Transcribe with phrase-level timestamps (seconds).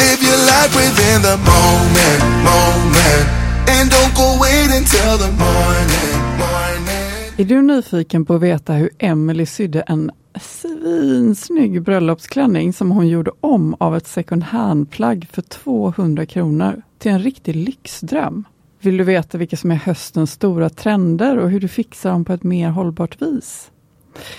[0.00, 3.26] Live your life within the moment, moment.
[3.68, 7.36] And don't go wait until the morning, morning.
[7.38, 13.30] Är du nyfiken på att veta hur Emily sydde en svinsnygg bröllopsklänning som hon gjorde
[13.40, 18.44] om av ett second hand-plagg för 200 kronor till en riktig lyxdröm?
[18.82, 22.32] Vill du veta vilka som är höstens stora trender och hur du fixar dem på
[22.32, 23.70] ett mer hållbart vis?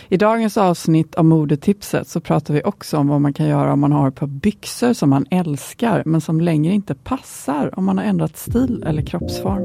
[0.10, 3.80] I dagens avsnitt av modetipset så pratar vi också om vad man kan göra om
[3.80, 7.98] man har ett par byxor som man älskar men som längre inte passar om man
[7.98, 9.64] har ändrat stil eller kroppsform.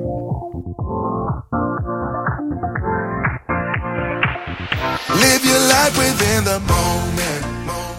[5.22, 7.55] Live your life within the moment.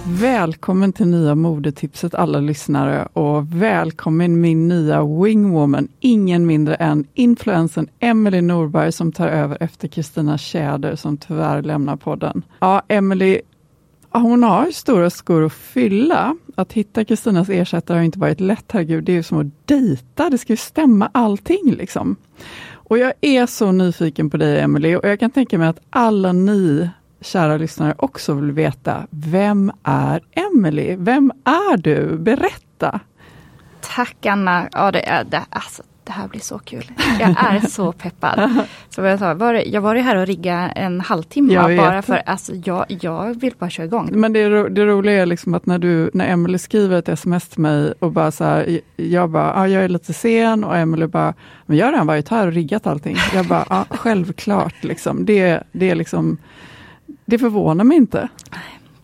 [0.09, 7.87] Välkommen till nya modetipset alla lyssnare och välkommen min nya wingwoman, ingen mindre än influensen
[7.99, 12.41] Emelie Norberg som tar över efter Kristina Tjäder som tyvärr lämnar podden.
[12.59, 13.41] Ja, Emelie
[14.09, 16.37] hon har stora skor att fylla.
[16.55, 19.03] Att hitta Kristinas ersättare har inte varit lätt, herregud.
[19.03, 22.15] Det är ju som att dejta, det ska ju stämma allting liksom.
[22.71, 26.33] Och jag är så nyfiken på dig Emelie och jag kan tänka mig att alla
[26.33, 26.89] ni
[27.27, 30.95] kära lyssnare också vill veta, vem är Emelie?
[30.95, 32.17] Vem är du?
[32.17, 32.99] Berätta!
[33.95, 34.69] Tack Anna!
[34.71, 36.91] Ja, det, är, det, alltså, det här blir så kul.
[37.19, 38.65] Jag är så peppad.
[38.89, 42.53] Så jag, sa, var, jag var ju här och rigga en halvtimme bara för alltså,
[42.65, 44.09] jag, jag vill bara köra igång.
[44.11, 47.47] Men det, ro- det roliga är liksom att när, du, när Emelie skriver ett sms
[47.49, 51.07] till mig och bara så här, jag bara, ah, jag är lite sen och Emelie
[51.07, 51.33] bara,
[51.65, 53.15] men jag har redan varit här och riggat allting.
[53.33, 55.25] Jag bara, ah, självklart liksom.
[55.25, 56.37] Det, det är liksom,
[57.25, 58.27] det förvånar mig inte.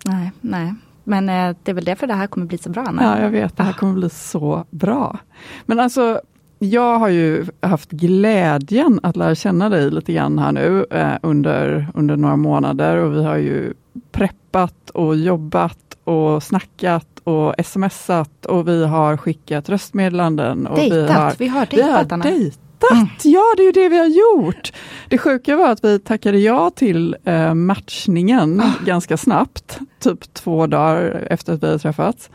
[0.05, 0.73] Nej, nej.
[1.03, 3.03] Men eh, det är väl därför det här kommer bli så bra Anna.
[3.03, 5.19] Ja, jag vet, det här kommer bli så bra.
[5.65, 6.21] Men alltså,
[6.59, 11.87] jag har ju haft glädjen att lära känna dig lite grann här nu eh, under,
[11.93, 13.73] under några månader och vi har ju
[14.11, 20.67] preppat och jobbat och snackat och smsat och vi har skickat röstmeddelanden.
[20.67, 21.15] Och vi Dejtat.
[21.17, 23.25] har, Vi har vi har dejtat, dejtat.
[23.25, 24.73] Ja, det är ju det vi har gjort.
[25.07, 28.71] Det sjuka var att vi tackade ja till eh, matchningen Ah.
[28.85, 32.29] ganska snabbt, typ två dagar efter att vi hade träffats.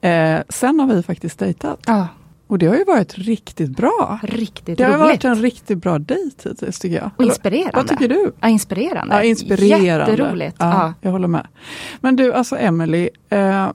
[0.00, 2.08] Eh, sen har vi faktiskt dejtat Ja,
[2.46, 4.18] och det har ju varit riktigt bra.
[4.22, 5.00] riktigt Det har roligt.
[5.00, 7.10] varit en riktigt bra dejt hittills tycker jag.
[7.16, 7.72] och inspirerande.
[7.74, 8.32] Vad tycker du?
[8.40, 9.14] Ja, inspirerande.
[9.14, 9.86] Ja, inspirerande.
[9.86, 10.56] Jätteroligt.
[10.58, 10.94] Ja, Ja.
[11.00, 11.46] Jag håller med.
[12.00, 13.68] Men du, alltså Emily, eh,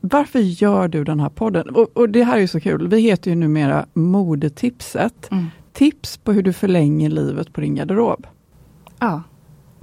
[0.00, 1.68] varför gör du den här podden?
[1.68, 5.30] Och, och det här är ju så kul, vi heter ju numera Modetipset.
[5.30, 5.46] Mm.
[5.72, 8.26] Tips på hur du förlänger livet på din garderob.
[9.00, 9.22] ja.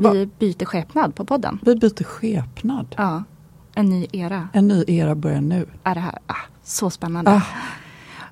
[0.01, 1.59] Vi byter skepnad på podden.
[1.61, 2.95] Vi byter skepnad.
[2.97, 3.23] Ja.
[3.75, 5.65] En ny era En ny era börjar nu.
[5.83, 6.17] är det här.
[6.27, 7.31] Ah, så spännande.
[7.31, 7.41] Ah,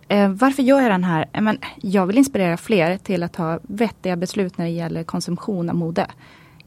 [0.09, 1.25] Eh, varför gör jag den här?
[1.33, 5.69] Eh, Men jag vill inspirera fler till att ta vettiga beslut när det gäller konsumtion
[5.69, 6.07] av mode.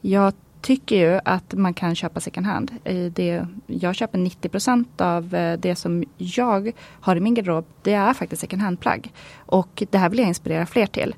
[0.01, 2.71] Jag tycker ju att man kan köpa second hand.
[3.13, 6.71] Det, jag köper 90% av eh, det som jag
[7.01, 7.65] har i min garderob.
[7.81, 9.11] Det är faktiskt second hand-plagg.
[9.37, 11.15] Och det här vill jag inspirera fler till.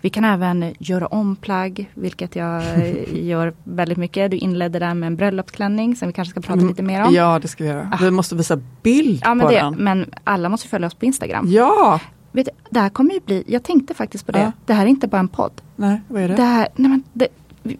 [0.00, 4.30] Vi kan även göra om plagg, vilket jag eh, gör väldigt mycket.
[4.30, 7.02] Du inledde där med en bröllopsklänning som vi kanske ska prata lite mer om.
[7.02, 7.14] Mm.
[7.14, 7.98] Ja, det ska vi göra.
[8.00, 9.74] Vi måste visa bild Ja, på det, den.
[9.74, 11.46] men alla måste följa oss på Instagram.
[11.48, 12.00] Ja,
[12.32, 14.52] vet du, det här kommer ju bli, jag tänkte faktiskt på det, Ja.
[14.66, 15.52] det här är inte bara en podd.
[15.76, 16.34] Nej, vad är det?
[16.34, 17.28] Det här, nej men det,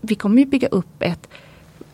[0.01, 1.29] vi- kommer ju bygga upp ett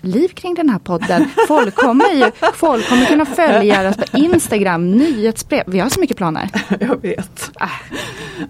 [0.01, 1.29] liv kring den här podden.
[1.49, 5.63] Folk kommer, ju, folk kommer kunna följa oss på Instagram, nyhetsbrev.
[5.67, 6.51] Vi har så mycket planer.
[6.81, 7.51] Jag vet.
[7.55, 7.69] Ah.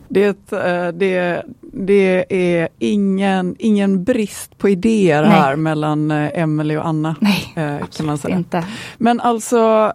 [0.08, 5.30] Det, eh, det, det är ingen, ingen brist på idéer Nej.
[5.30, 7.16] här mellan eh, Emelie och Anna.
[7.20, 8.36] Nej, eh, kan man säga.
[8.36, 8.64] inte.
[8.98, 9.92] Men alltså,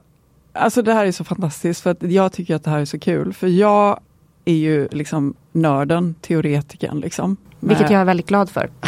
[0.54, 3.00] alltså det här är så fantastiskt för att jag tycker att det här är så
[3.00, 3.34] kul.
[3.34, 4.00] För jag
[4.46, 7.00] är ju liksom nörden, teoretikern.
[7.00, 7.38] Liksom.
[7.60, 8.70] Vilket jag är väldigt glad för.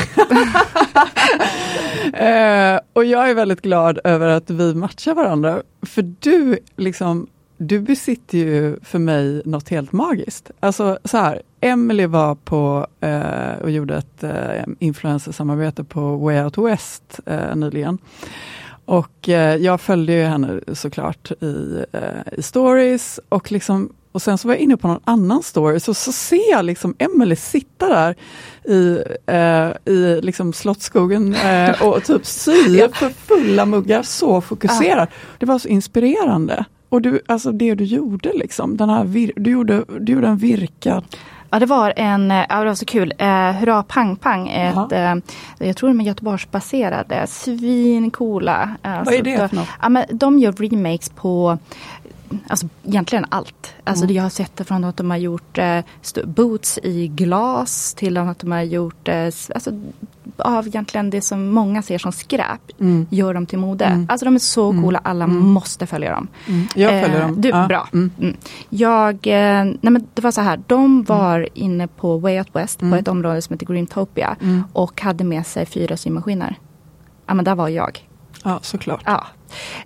[2.14, 5.62] Eh, och jag är väldigt glad över att vi matchar varandra.
[5.82, 7.28] För du, liksom,
[7.58, 10.52] du besitter ju för mig något helt magiskt.
[10.60, 16.58] Alltså så här, Emily var på eh, och gjorde ett eh, influencersamarbete på Way Out
[16.58, 17.98] West eh, nyligen.
[18.86, 24.38] Och eh, jag följde ju henne såklart i, eh, i stories och liksom och sen
[24.38, 27.88] så var jag inne på någon annan story så, så ser jag liksom Emily sitta
[27.90, 28.16] där
[28.74, 32.54] i, eh, i liksom Slottsskogen eh, och typ sy
[32.94, 35.08] för fulla muggar, så fokuserad.
[35.38, 36.66] Det var så inspirerande.
[36.90, 40.38] Och du, alltså det du gjorde liksom, den här vir, du, gjorde, du gjorde en
[40.38, 41.04] virkad
[41.52, 44.92] Ja det var en, eh, ja det var så kul, eh, Hurra Pang Pang, ett,
[44.92, 45.16] eh,
[45.58, 48.76] jag tror de är Göteborgsbaserade, svincoola.
[48.84, 49.68] Eh, Vad är det för något?
[49.82, 51.58] Ja, men de gör remakes på
[52.48, 53.74] Alltså egentligen allt.
[53.84, 54.16] Alltså Mm.
[54.16, 55.80] jag har sett det från att de har gjort eh,
[56.26, 59.72] boots i glas till att de har gjort eh, alltså,
[60.38, 62.62] av egentligen det som många ser som skräp.
[62.80, 63.06] Mm.
[63.10, 63.86] Gör dem till mode.
[63.86, 64.06] Mm.
[64.10, 66.28] Alltså de är så coola, alla måste följa dem.
[66.48, 66.68] Mm.
[66.76, 67.42] Jag följer Eh, dem.
[67.42, 67.68] Du, Ja.
[67.68, 67.88] bra.
[67.94, 68.12] Mm.
[68.22, 68.36] Mm.
[68.70, 72.82] Jag, eh, nej men det var så här, de var inne på Way Out West
[72.82, 72.92] Mm.
[72.92, 74.64] på ett område som heter Greentopia Mm.
[74.74, 76.56] och hade med sig fyra symaskiner.
[77.26, 78.08] Ja men där var jag.
[78.44, 79.02] Ja, såklart.
[79.06, 79.26] Ja.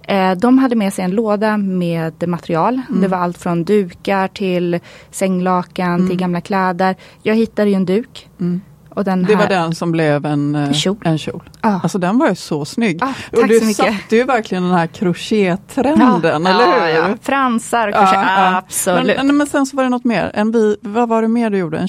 [0.07, 2.81] Eh, de hade med sig en låda med material.
[2.89, 3.01] Mm.
[3.01, 4.79] Det var allt från dukar till
[5.11, 6.95] sänglakan till gamla kläder.
[7.23, 8.29] Jag hittade ju en duk.
[8.39, 8.61] Mm.
[8.95, 10.97] Och den Det här, var den som blev en, eh, kjol.
[11.03, 11.49] en kjol.
[11.61, 11.79] Ja.
[11.83, 13.03] Alltså den var ju så snygg.
[13.03, 13.85] Ah, och tack du så mycket.
[13.85, 17.09] satte ju verkligen den här crochet-trenden, eller hur?
[17.09, 17.17] Ja.
[17.21, 18.57] Fransar och ja.
[18.57, 19.17] absolut.
[19.17, 20.31] Men, men sen så var det något mer.
[20.33, 21.77] En vad var det mer du gjorde?
[21.77, 21.87] En,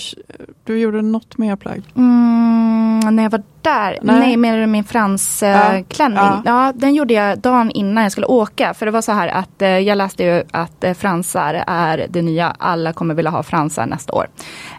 [0.65, 1.83] du gjorde något mer plagg?
[1.97, 4.19] Mm, när jag var där, Nej.
[4.21, 6.19] nej, menar du min fransklänning?
[6.19, 6.73] Ja, ja.
[6.75, 8.75] den gjorde jag dagen innan jag skulle åka.
[8.75, 12.23] För det var så här att eh, jag läste ju att eh, fransar är det
[12.23, 12.57] nya.
[12.59, 14.27] Alla kommer vilja ha fransar nästa år.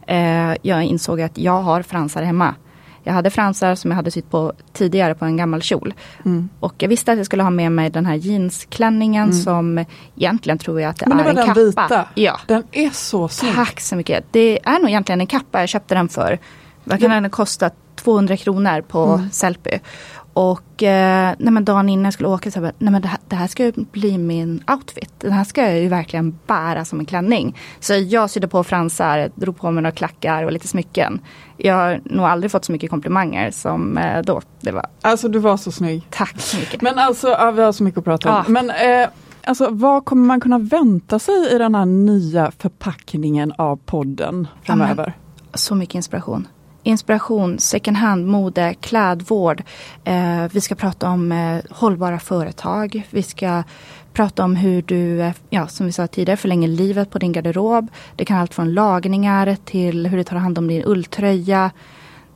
[0.07, 2.55] Eh, jag insåg att jag har fransar hemma.
[3.03, 5.93] Jag hade fransar som jag hade sytt på tidigare på en gammal kjol.
[6.25, 6.49] Mm.
[6.59, 9.85] Och jag visste att jag skulle ha med mig den här jeansklänningen som
[10.15, 11.59] egentligen tror jag att det Men det är var en den kappa.
[11.59, 12.05] vita.
[12.15, 12.39] Ja.
[12.47, 13.55] Den är så snygg.
[13.55, 14.25] Tack så mycket.
[14.31, 15.59] Det är nog egentligen en kappa.
[15.59, 16.39] Jag köpte den för,
[16.83, 17.75] vad kan den ha kostat?
[18.05, 19.29] 200 kronor på Mm.
[19.31, 19.79] Sellpy.
[20.33, 23.07] Och eh, nej men dagen innan jag skulle åka så jag bara, nej men det
[23.07, 25.13] här, det här ska ju bli min outfit.
[25.19, 27.57] Den här ska jag ju verkligen bära som en klänning.
[27.79, 31.19] Så jag sydde på fransar, drog på mig några klackar och lite smycken.
[31.57, 34.41] Jag har nog aldrig fått så mycket komplimanger som eh, då.
[34.61, 36.07] Det var Alltså du var så snygg.
[36.09, 36.81] tack så mycket.
[36.81, 38.35] Men alltså, ja, vi har så mycket att prata om.
[38.35, 38.43] Ja.
[38.47, 39.09] Men eh,
[39.43, 45.13] alltså, vad kommer man kunna vänta sig i den här nya förpackningen av podden framöver?
[45.53, 46.47] Så mycket inspiration.
[46.85, 49.63] Inspiration, second hand, mode, klädvård.
[50.03, 53.07] Eh, vi ska prata om eh, hållbara företag.
[53.09, 53.63] Vi ska
[54.13, 57.87] prata om hur du, eh, ja, som vi sa tidigare, förlänger livet på din garderob.
[58.15, 61.71] Det kan allt från lagningar till hur du tar hand om din ulltröja.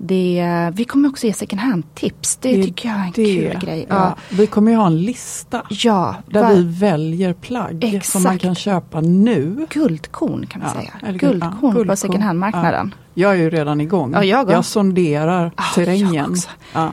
[0.01, 2.35] Det, vi kommer också ge second hand-tips.
[2.35, 3.35] Det, Det tycker jag är en det.
[3.51, 3.85] kul grej.
[3.89, 3.95] Ja.
[3.95, 8.31] Ja, Vi kommer ju ha en lista ja där va- vi väljer plagg som man
[8.35, 8.41] Exakt.
[8.43, 9.67] kan köpa nu.
[9.69, 10.91] guldkorn kan man säga.
[11.07, 11.97] eller Guldkorn ja, på guldkorn.
[11.97, 12.93] second hand-marknaden.
[13.13, 14.11] Jag är ju redan igång.
[14.13, 14.63] Ja, jag också.
[14.63, 16.35] sonderar Ah, terrängen.
[16.73, 16.83] jag.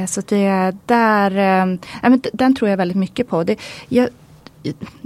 [0.00, 1.30] Eh, Så det där,
[2.02, 3.44] ja, men den tror jag väldigt mycket på.
[3.44, 3.56] Det,
[3.88, 4.08] jag,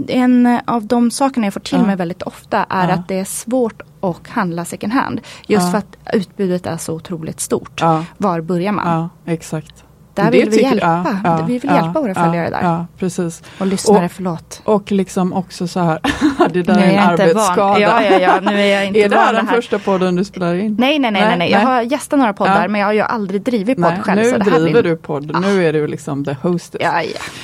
[0.08, 3.82] en av de sakerna jag får till mig väldigt ofta är att det är svårt
[4.00, 5.20] att handla second hand.
[5.46, 5.70] Just Ja.
[5.70, 7.80] för att utbudet är så otroligt stort.
[7.80, 8.86] Ja, Var börjar man?
[9.26, 9.84] ja, exakt.
[10.14, 11.20] Där Det vill vi tycker- hjälpa.
[11.24, 12.62] ja, vi vill hjälpa våra ja, följare där.
[12.62, 13.42] Ja, precis.
[13.58, 14.60] Och lyssnare, Och- förlåt.
[14.64, 15.98] Och liksom också så här,
[16.52, 17.80] det där är en inte arbetsskada.
[17.80, 19.54] Ja, ja, ja, nu är jag inte är det här det den här.
[19.56, 20.76] första podden du spelar in?
[20.78, 21.50] Nej, nej, nej, nej, nej.
[21.50, 24.20] Jag har gästat några poddar men jag har ju aldrig drivit podd Nej, själv.
[24.22, 24.82] nu så det driver blir...
[24.82, 26.82] du podd, nu är du liksom the hostess.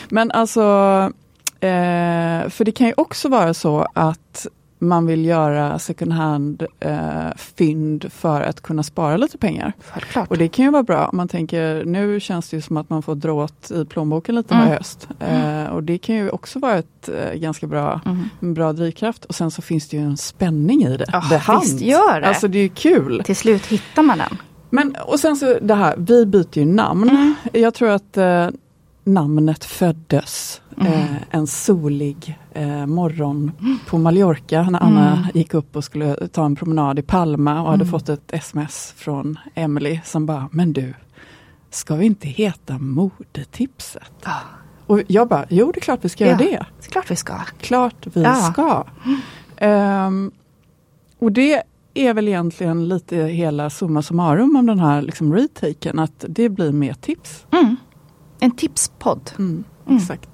[0.08, 0.60] Men alltså,
[1.60, 4.46] eh, för det kan ju också vara så att
[4.88, 9.72] man vill göra second hand eh, för att kunna spara lite pengar.
[9.84, 10.30] Självklart.
[10.30, 12.90] Och det kan ju vara bra om man tänker, nu känns det ju som att
[12.90, 14.66] man får dra åt i plånboken lite Mm.
[14.68, 15.08] i höst.
[15.20, 18.00] Eh, och det kan ju också vara ett eh, ganska bra,
[18.40, 19.24] en bra drivkraft.
[19.24, 21.06] Och sen så finns det ju en spänning i det.
[21.30, 21.62] The Hunt.
[21.64, 22.26] visst gör det.
[22.26, 23.22] Alltså det är ju kul.
[23.24, 24.36] Till slut hittar man den.
[24.70, 27.08] Men och sen så det här, vi byter ju namn.
[27.10, 27.34] Mm.
[27.52, 28.48] Jag tror att eh,
[29.04, 30.92] namnet föddes Mm.
[30.92, 33.52] eh, en solig eh, morgon
[33.86, 35.24] på Mallorca när Anna Mm.
[35.34, 37.90] gick upp och skulle ta en promenad i Palma och hade Mm.
[37.90, 40.94] fått ett sms från Emily som bara, men du,
[41.70, 44.12] ska vi inte heta modetipset?
[44.24, 44.36] Ja,
[44.86, 46.50] Och jag bara, jo det är klart vi ska göra Ja.
[46.50, 46.66] det.
[46.82, 47.34] det klart vi ska.
[47.60, 48.34] Klart vi Ja.
[48.34, 48.84] ska.
[49.56, 50.30] Ehm,
[51.18, 51.62] och det
[51.94, 56.72] är väl egentligen lite hela summa summarum om den här liksom retaken, att det blir
[56.72, 57.46] mer tips.
[57.50, 57.76] Mm.
[58.40, 59.30] En tipspodd.
[59.38, 59.96] Mm, Mm.
[59.96, 60.28] Exakt.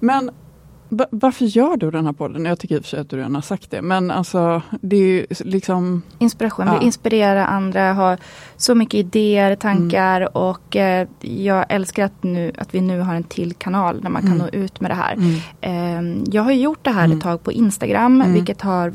[0.00, 0.30] Men
[1.10, 2.44] varför gör du den här podden?
[2.44, 4.96] Jag tycker i och för sig att du redan har sagt det, men alltså det
[4.96, 6.74] är ju liksom Inspiration, Ja.
[6.78, 8.16] vill inspirera andra, ha
[8.56, 13.24] så mycket idéer, tankar och eh, jag älskar att, nu, att vi nu har en
[13.24, 14.38] till kanal där man kan Mm.
[14.42, 15.14] nå ut med det här.
[15.14, 16.18] mm.
[16.18, 17.16] Eh, jag har gjort det här Mm.
[17.16, 18.32] ett tag på Instagram, Mm.
[18.34, 18.92] vilket har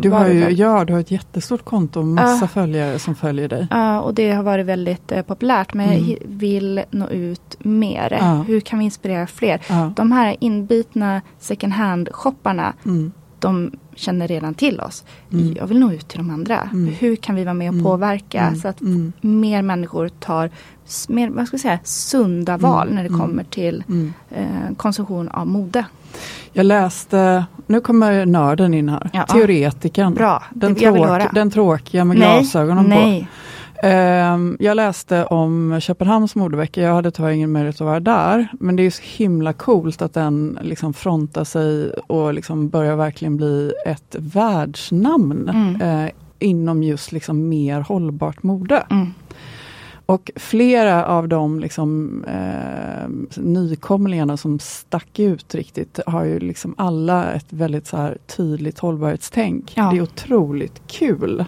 [0.00, 2.48] Du har ju, ja, du har ett jättestort konto och massa Ja.
[2.48, 3.66] följare som följer dig.
[3.70, 6.08] Ja, och det har varit väldigt eh, populärt men Mm.
[6.10, 8.42] jag vill nå ut mer.
[8.46, 9.60] Hur kan vi inspirera fler?
[9.96, 13.12] De här inbitna second hand-shopparna, Mm.
[13.38, 15.04] de känner redan till oss.
[15.32, 15.54] Mm.
[15.56, 16.60] Jag vill nå ut till de andra.
[16.72, 16.94] Mm.
[16.94, 17.84] Hur kan vi vara med och Mm.
[17.84, 18.56] påverka Mm.
[18.60, 18.80] så att
[19.20, 20.50] mer människor tar
[21.08, 23.20] mer, vad ska jag säga, sunda val när det Mm.
[23.20, 23.84] kommer till
[24.30, 24.44] eh,
[24.76, 25.84] konsumtion av mode.
[26.52, 29.22] Jag läste, nu kommer nörden in här, Ja.
[29.26, 30.14] teoretikern.
[30.14, 32.90] Bra, Den, tråk, den tråkiga med nej, glasögonen på.
[32.90, 33.28] nej.
[33.82, 38.48] Ehm, jag läste om Köpenhamns modevecka, jag hade tyvärr ingen möjlighet att vara där.
[38.60, 43.36] Men det är så himla coolt att den liksom frontar sig och liksom börjar verkligen
[43.36, 46.04] bli ett världsnamn Mm.
[46.04, 48.82] eh, inom just liksom mer hållbart mode.
[48.90, 49.14] Mm.
[50.10, 57.32] Och flera av de liksom, eh, nykomlingarna som stack ut riktigt har ju liksom alla
[57.32, 59.72] ett väldigt så här tydligt hållbarhetstänk.
[59.74, 59.90] Ja.
[59.90, 61.44] Det är otroligt kul.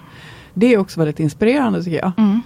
[0.54, 2.12] Det är också väldigt inspirerande tycker jag.
[2.18, 2.40] Mm.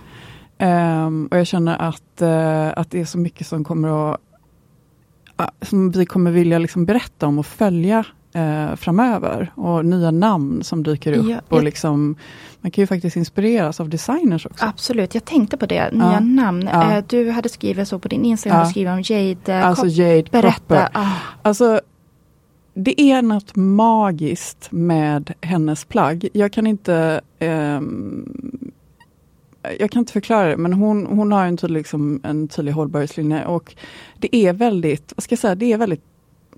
[0.59, 4.21] Ehm, och jag känner att, eh, att det är så mycket som kommer att
[5.37, 8.05] ja, som vi kommer vilja liksom berätta om och följa
[8.37, 9.53] eh, framöver.
[9.55, 11.27] Och nya namn som dyker upp.
[11.29, 12.17] Ja, och jag- liksom,
[12.61, 14.65] man kan ju faktiskt inspireras av designers också.
[14.65, 16.21] Absolut, jag tänkte på det, nya Ja.
[16.21, 16.69] namn.
[16.73, 16.93] Ja.
[16.97, 18.65] Eh, Du hade skrivit så på din Instagram, Ja.
[18.65, 19.55] du skriver om Jade.
[19.55, 20.89] eh, Alltså Kopp- Jade Berätta.
[20.93, 21.13] Ah,
[21.43, 21.81] Alltså,
[22.75, 26.29] det är något magiskt med hennes plagg.
[26.33, 28.73] Jag kan inte ehm,
[29.79, 33.45] jag kan inte förklara det, men hon, hon har en tydlig, liksom, en tydlig hållbarhetslinje
[33.47, 33.75] och
[34.19, 36.03] det är väldigt, vad ska jag säga, det är väldigt,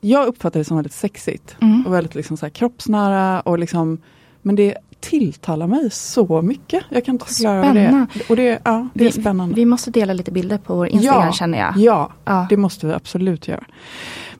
[0.00, 1.86] jag uppfattar det som väldigt sexigt mm.
[1.86, 3.98] och väldigt liksom så här kroppsnära och liksom,
[4.42, 6.84] men det tilltalar mig så mycket.
[6.88, 8.06] Jag kan inte förklara det är.
[8.28, 9.54] Och det, ja, det är vi, spännande.
[9.54, 11.32] vi måste dela lite bilder på vår Instagram Ja.
[11.32, 11.76] känner jag.
[11.76, 12.46] ja, Ja.
[12.50, 13.64] det måste vi absolut göra.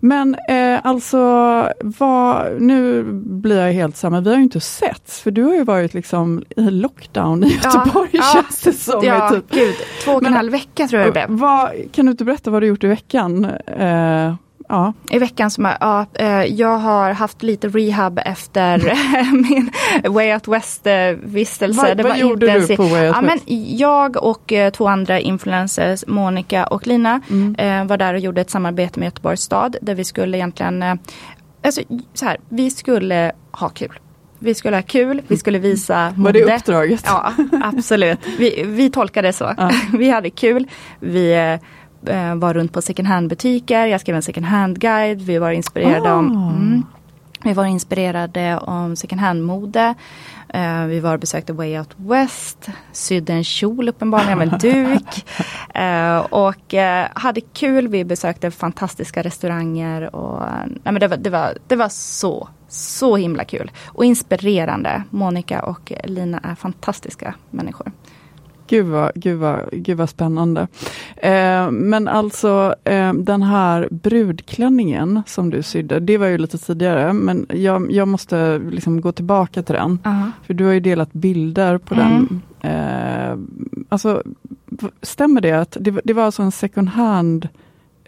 [0.00, 1.18] Men eh, alltså,
[1.82, 4.20] vad, nu blir jag helt samma.
[4.20, 8.10] Vi har ju inte setts, för du har ju varit liksom i lockdown i Göteborg
[8.12, 9.04] ja, känns det som.
[9.04, 9.50] Ja, typ.
[9.50, 9.74] gud.
[10.04, 11.38] Två och en halv vecka tror jag det blev.
[11.92, 13.44] kan du inte berätta vad du gjort i veckan?
[13.66, 14.34] Eh,
[14.68, 14.92] ja.
[15.10, 18.92] I veckan som är, ja, eh, jag har haft lite rehab efter
[19.50, 19.70] min
[20.12, 21.80] Way Out West eh, vistelse.
[21.82, 23.42] Vad, Det vad var gjorde du på Way Out Ja, West?
[23.46, 27.54] men jag och eh, två andra influencers, Monica och Lina, Mm.
[27.58, 30.82] eh, var där och gjorde ett samarbete med Göteborgs stad där vi skulle egentligen,
[31.64, 31.80] alltså
[32.14, 33.98] så här, vi skulle ha kul.
[34.40, 36.56] Vi skulle ha kul, vi skulle visa Var det mode.
[36.56, 37.02] uppdraget?
[37.06, 37.32] Ja,
[37.64, 38.18] absolut.
[38.38, 39.54] Vi, vi tolkade det så.
[39.56, 39.70] Ja.
[39.98, 40.66] Vi hade kul.
[41.00, 41.58] Vi
[42.06, 43.86] eh, var runt på second hand-butiker.
[43.86, 45.22] Jag skrev en second hand-guide.
[45.22, 46.14] Vi var inspirerade Ah.
[46.14, 46.84] om mm,
[47.44, 49.94] vi var inspirerade om second hand-mode.
[50.48, 55.24] Eh, vi var och besökte Way Out West, sydde en kjol uppenbarligen med en duk.
[55.74, 57.88] Eh, och eh, hade kul.
[57.88, 60.14] Vi besökte fantastiska restauranger.
[60.16, 63.70] Och, nej, men det, var, det, var, det var så, så himla kul.
[63.86, 65.02] Och inspirerande.
[65.10, 67.92] Monica och Lina är fantastiska människor.
[68.68, 70.66] Gud vad, gud vad, gud vad spännande.
[71.16, 77.12] Eh, men alltså eh, den här brudklänningen som du sydde, det var ju lite tidigare,
[77.12, 79.98] men jag, jag måste liksom gå tillbaka till den.
[80.46, 82.08] För du har ju delat bilder på Mm.
[82.08, 82.42] den.
[82.72, 83.38] Eh,
[83.88, 84.22] alltså,
[85.02, 87.48] stämmer det att det, det var alltså en second hand,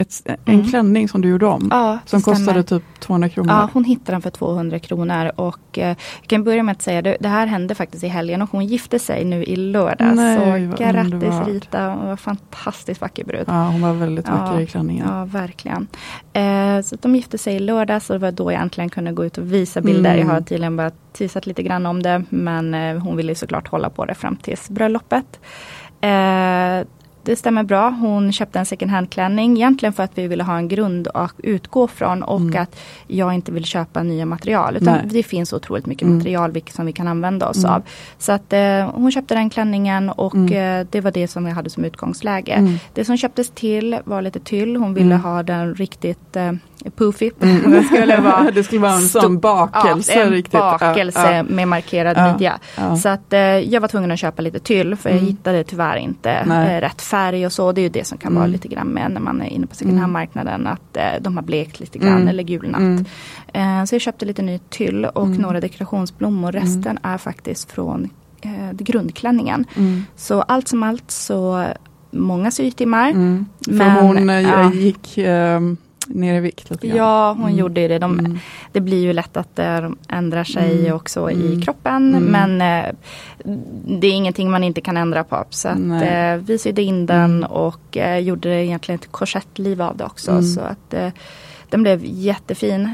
[0.00, 0.66] ett, en Mm.
[0.70, 1.68] klänning som du gjorde om?
[1.70, 2.36] Ja, som stämmer.
[2.36, 3.50] kostade typ 200 kronor?
[3.52, 7.02] Ja, hon hittade den för 200 kronor och eh, jag kan börja med att säga
[7.02, 10.16] det, det här hände faktiskt i helgen och hon gifte sig nu i lördag.
[10.16, 11.48] Nej, så vad grattis underbart.
[11.48, 13.44] Rita, hon var fantastiskt vacker brud.
[13.46, 15.06] Ja, hon var väldigt Ja, vacker i klänningen.
[15.08, 15.86] Ja, verkligen.
[16.32, 19.24] Eh, så de gifte sig i lördag så det var då jag äntligen kunde gå
[19.24, 20.14] ut och visa bilder.
[20.14, 20.26] Mm.
[20.28, 23.90] Jag har tydligen bara teasat lite grann om det men eh, hon ville såklart hålla
[23.90, 25.40] på det fram tills bröllopet.
[26.00, 26.86] Eh,
[27.22, 27.90] det stämmer bra.
[27.90, 31.88] Hon köpte en second hand-klänning egentligen för att vi ville ha en grund att utgå
[31.88, 32.62] från och mm.
[32.62, 34.76] att jag inte vill köpa nya material.
[34.76, 35.06] Utan Nej.
[35.10, 36.16] det finns otroligt mycket mm.
[36.16, 37.70] material som vi kan använda oss mm.
[37.70, 37.82] av.
[38.18, 40.80] Så att eh, hon köpte den klänningen och mm.
[40.80, 42.52] eh, det var det som vi hade som utgångsläge.
[42.52, 42.78] Mm.
[42.94, 44.76] Det som köptes till var lite tyll.
[44.76, 45.20] Hon ville mm.
[45.20, 46.52] ha den riktigt eh,
[46.96, 47.30] poofy.
[47.40, 47.70] Mm.
[47.70, 50.12] Det, skulle vara, det skulle vara en sån bakelse.
[50.12, 50.52] Ja, en riktigt.
[50.52, 52.58] bakelse ja, med markerad ja, midja.
[53.02, 56.30] Så att eh, jag var tvungen att köpa lite tyll för jag hittade tyvärr inte
[56.30, 57.72] eh, rätt färg och så.
[57.72, 59.74] Det är ju det som kan vara lite grann med när man är inne på
[59.74, 60.66] second hand-marknaden.
[60.66, 63.06] Att eh, de har blekt lite grann eller gulnat.
[63.52, 66.52] Eh, så jag köpte lite ny tyll och några dekorationsblommor.
[66.52, 68.10] Resten är faktiskt från
[68.40, 69.64] eh, grundklänningen.
[70.16, 71.66] Så allt som allt så
[72.10, 73.10] många sytimmar.
[73.10, 73.46] Mm.
[73.64, 74.72] För men, hon ja.
[74.72, 75.60] gick äh,
[76.14, 76.96] ner i vikt lite grann.
[76.96, 77.56] Ja, hon mm.
[77.56, 77.98] gjorde det.
[77.98, 78.38] De, mm.
[78.72, 80.96] Det blir ju lätt att det ändrar sig mm.
[80.96, 81.62] också i mm.
[81.62, 82.14] kroppen.
[82.14, 82.24] Mm.
[82.24, 82.94] Men äh,
[83.86, 85.44] det är ingenting man inte kan ändra på.
[85.50, 87.50] Så att, äh, vi sydde in den mm.
[87.50, 90.42] och gjorde egentligen ett korsettliv av det också.
[90.42, 90.94] Så att
[91.68, 92.90] den blev jättefin.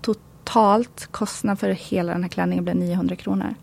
[0.00, 3.54] totalt kostnad för hela den här klänningen blev 900 kronor.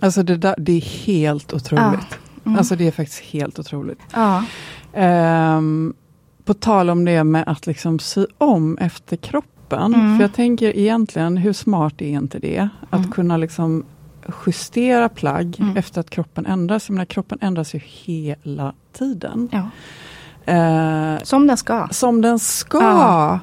[0.00, 2.06] Alltså det, där, det är helt otroligt.
[2.10, 2.16] Ja.
[2.44, 2.58] Mm.
[2.58, 4.00] Alltså det är faktiskt helt otroligt.
[4.14, 4.44] Ja.
[5.56, 5.94] Um,
[6.44, 9.94] på tal om det med att liksom sy om efter kroppen.
[9.94, 10.16] Mm.
[10.16, 12.68] För jag tänker egentligen, hur smart är inte det?
[12.90, 13.10] Att mm.
[13.10, 13.84] kunna liksom
[14.46, 15.76] justera plagg mm.
[15.76, 16.88] efter att kroppen ändras.
[16.88, 19.48] Jag menar, kroppen ändras ju hela tiden.
[19.52, 19.70] Ja.
[20.48, 21.88] Uh, som den ska.
[21.90, 22.80] Som den ska.
[22.80, 23.40] Ja.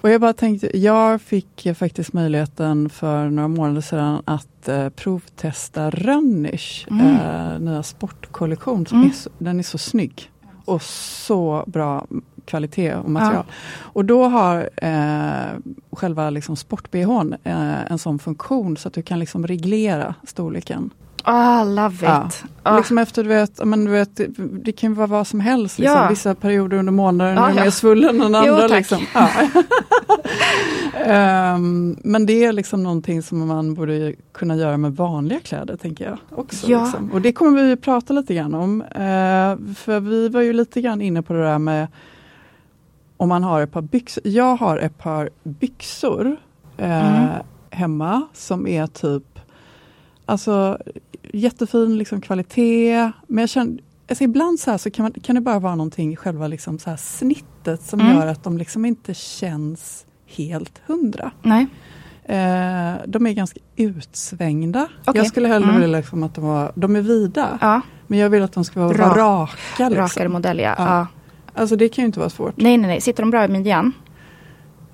[0.00, 5.90] Och jag bara tänkte, jag fick faktiskt möjligheten för några månader sedan att eh, provtesta
[5.90, 7.16] Rönnisch mm.
[7.16, 8.86] eh, nya sportkollektion.
[8.86, 9.10] Som mm.
[9.10, 10.30] är så, den är så snygg
[10.66, 12.06] och så bra
[12.44, 13.44] kvalitet och material.
[13.48, 13.54] Ja.
[13.80, 19.18] Och då har eh, själva liksom sport-bhn eh, en sån funktion så att du kan
[19.18, 20.90] liksom reglera storleken.
[21.28, 22.02] Ah, love it.
[22.02, 22.30] Ja.
[22.62, 22.76] Ah.
[22.76, 24.20] Liksom efter, du vet, men du vet,
[24.64, 25.78] det kan vara vad som helst.
[25.78, 25.96] Liksom.
[25.96, 26.08] Ja.
[26.08, 27.64] Vissa perioder under månaden ah, är ja.
[27.64, 28.62] mer svullen än andra.
[28.62, 29.06] Jo, liksom.
[29.14, 29.28] ja.
[31.54, 36.04] um, men det är liksom någonting som man borde kunna göra med vanliga kläder, tänker
[36.04, 36.18] jag.
[36.38, 36.70] också.
[36.70, 36.84] Ja.
[36.84, 37.12] Liksom.
[37.12, 38.82] Och det kommer vi prata lite grann om.
[38.82, 41.88] Uh, för vi var ju lite grann inne på det där med
[43.16, 44.22] om man har ett par byxor.
[44.26, 47.28] Jag har ett par byxor uh, mm.
[47.70, 49.36] hemma som är typ
[50.26, 50.78] Alltså
[51.32, 53.12] jättefin liksom, kvalitet.
[53.26, 53.78] Men jag känner,
[54.08, 57.82] alltså ibland så, så kan, man, kan det bara vara någonting själva liksom så snittet
[57.82, 58.16] som mm.
[58.16, 61.30] gör att de liksom inte känns helt hundra.
[61.42, 61.66] Nej.
[62.24, 64.88] Eh, de är ganska utsvängda.
[65.06, 65.20] Okay.
[65.20, 65.80] Jag skulle hellre mm.
[65.80, 67.58] vilja liksom att de var, de är vida.
[67.60, 67.80] Ja.
[68.06, 69.88] Men jag vill att de ska vara Rak, raka.
[69.88, 70.02] Liksom.
[70.02, 70.74] Rakare modell ja.
[70.78, 71.06] ja.
[71.54, 72.56] Alltså det kan ju inte vara svårt.
[72.56, 73.00] Nej, nej, nej.
[73.00, 73.92] Sitter de bra i midjan?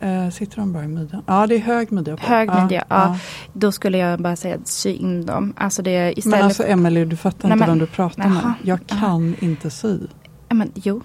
[0.02, 1.22] Uh, sitter de bra i midjan?
[1.26, 2.16] Ja, det är hög midja.
[2.20, 2.96] Hög midja, ja.
[2.96, 3.18] ja.
[3.52, 5.54] Då skulle jag bara säga sy in dem.
[5.56, 8.48] Alltså det istället men alltså Emelie, du fattar nej, inte men, vem du pratar aha,
[8.48, 8.54] med.
[8.62, 9.20] Jag kan aha.
[9.40, 9.98] inte sy.
[10.48, 11.02] Men jo,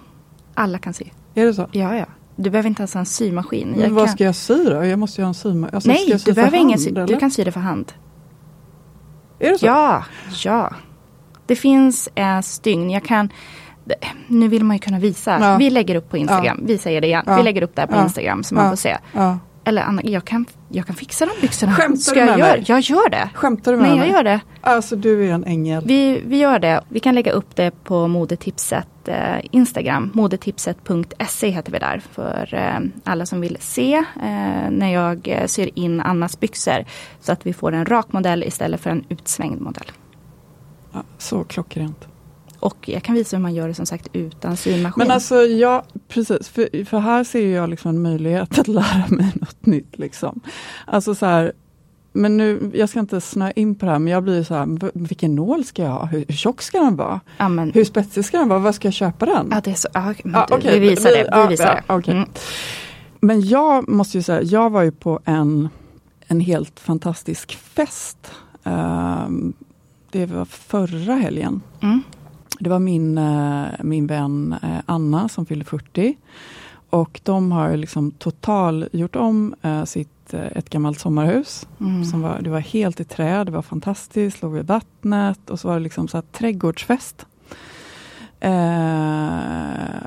[0.54, 1.04] alla kan sy.
[1.34, 1.68] Är det så?
[1.72, 2.06] Ja, ja.
[2.36, 3.68] Du behöver inte ens ha en symaskin.
[3.70, 4.14] Men jag vad kan...
[4.14, 4.84] ska jag sy då?
[4.84, 5.74] Jag måste ju ha en symaskin.
[5.74, 6.90] Alltså, Nej, du behöver ingen sy.
[6.90, 7.92] Du kan sy det för hand.
[9.38, 9.66] Är det så?
[9.66, 10.04] Ja,
[10.44, 10.72] ja.
[11.46, 12.90] Det finns en stygn.
[12.90, 13.30] Jag kan
[14.26, 15.38] nu vill man ju kunna visa.
[15.40, 15.56] Ja.
[15.56, 16.58] Vi lägger upp på Instagram.
[16.60, 16.66] Ja.
[16.66, 17.24] Vi säger det igen.
[17.26, 17.36] Ja.
[17.36, 18.96] Vi lägger upp det här på Instagram så man får se.
[19.68, 21.72] Eller Anna, jag kan, jag kan fixa de byxorna.
[21.72, 22.64] Skämtar Ska du med jag mig?
[22.66, 23.30] Jag gör det.
[23.34, 24.08] Skämtar du med Nej, mig?
[24.08, 24.40] jag gör det.
[24.60, 25.84] Alltså du är en ängel.
[25.86, 26.84] Vi, vi gör det.
[26.88, 30.10] Vi kan lägga upp det på modetipset eh, Instagram.
[30.14, 32.02] Modetipset.se heter vi där.
[32.12, 36.84] För eh, alla som vill se eh, när jag eh, syr in Annas byxor.
[37.20, 39.92] Så att vi får en rak modell istället för en utsvängd modell.
[40.92, 42.07] Ja, så klockrent.
[42.60, 44.92] Och jag kan visa hur man gör det som sagt utan symaskin.
[44.96, 46.48] Men alltså ja, precis.
[46.48, 49.98] För, för här ser jag liksom en möjlighet att lära mig något nytt.
[49.98, 50.40] Liksom.
[50.86, 51.52] Alltså så här,
[52.12, 54.90] men nu, jag ska inte snöa in på det här, men jag blir så här,
[54.98, 56.04] vilken nål ska jag ha?
[56.04, 57.20] Hur, hur tjock ska den vara?
[57.36, 58.58] Ja, men, hur spetsig ska den vara?
[58.58, 59.48] Var ska jag köpa den?
[59.50, 60.80] Ja, det är så, ja, ja, okay.
[60.80, 61.42] Vi visar det.
[61.42, 62.14] Vi visar ja, okay.
[62.14, 62.28] mm.
[63.20, 65.68] Men jag måste ju säga, jag var ju på en,
[66.26, 68.32] en helt fantastisk fest.
[68.64, 69.52] Um,
[70.10, 71.60] det var förra helgen.
[71.80, 72.02] Mm.
[72.58, 76.16] Det var min, eh, min vän eh, Anna som fyllde 40.
[76.90, 81.68] Och de har liksom total gjort om eh, sitt, ett gammalt sommarhus.
[81.80, 82.04] Mm.
[82.04, 85.68] Som var, det var helt i trä, det var fantastiskt, låg vid vattnet och så
[85.68, 87.26] var det liksom så här trädgårdsfest.
[88.40, 90.00] Eh,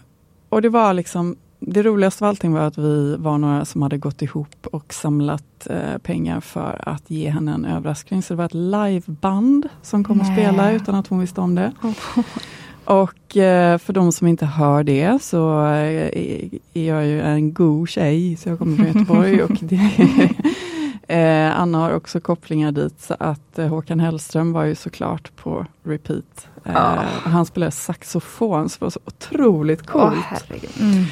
[0.50, 1.36] och det var liksom
[1.67, 5.67] det roligaste av allting var att vi var några som hade gått ihop och samlat
[5.69, 8.21] eh, pengar för att ge henne en överraskning.
[8.21, 11.71] Så det var ett liveband som kom att spela utan att hon visste om det.
[12.86, 17.89] Och eh, för de som inte hör det så eh, är jag ju en god
[17.89, 19.43] tjej, så jag kommer från Göteborg.
[19.43, 19.91] och det,
[21.08, 25.65] Eh, Anna har också kopplingar dit så att eh, Håkan Hellström var ju såklart på
[25.84, 26.47] repeat.
[26.65, 27.04] Eh, Ja.
[27.24, 30.15] Han spelade saxofon som var så otroligt coolt.
[30.26, 30.69] Herregud.
[30.80, 31.04] Mm.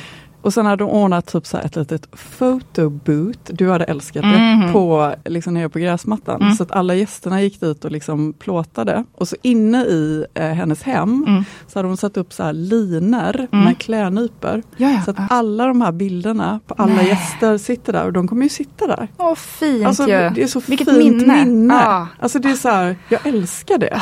[0.41, 2.07] Och sen hade de ordnat typ så ett litet
[2.39, 4.73] photoboot, du hade älskat det, Mhm.
[4.73, 6.41] på, liksom nere på gräsmattan.
[6.41, 6.53] Mm.
[6.53, 9.03] Så att alla gästerna gick dit och liksom plåtade.
[9.15, 11.43] Och så inne i eh, hennes hem Mm.
[11.67, 13.65] så hade hon satt upp så här liner Mm.
[13.65, 14.63] med klädnypor.
[15.05, 17.07] Så att alla de här bilderna på alla Nej.
[17.07, 19.07] gäster sitter där och de kommer ju sitta där.
[19.17, 20.07] Åh, fint Alltså, ju.
[20.29, 20.97] det är så Vilket fint
[21.27, 21.45] minne.
[21.45, 21.73] minne.
[21.73, 22.07] Ja.
[22.19, 24.01] Alltså det är så här, jag älskar det.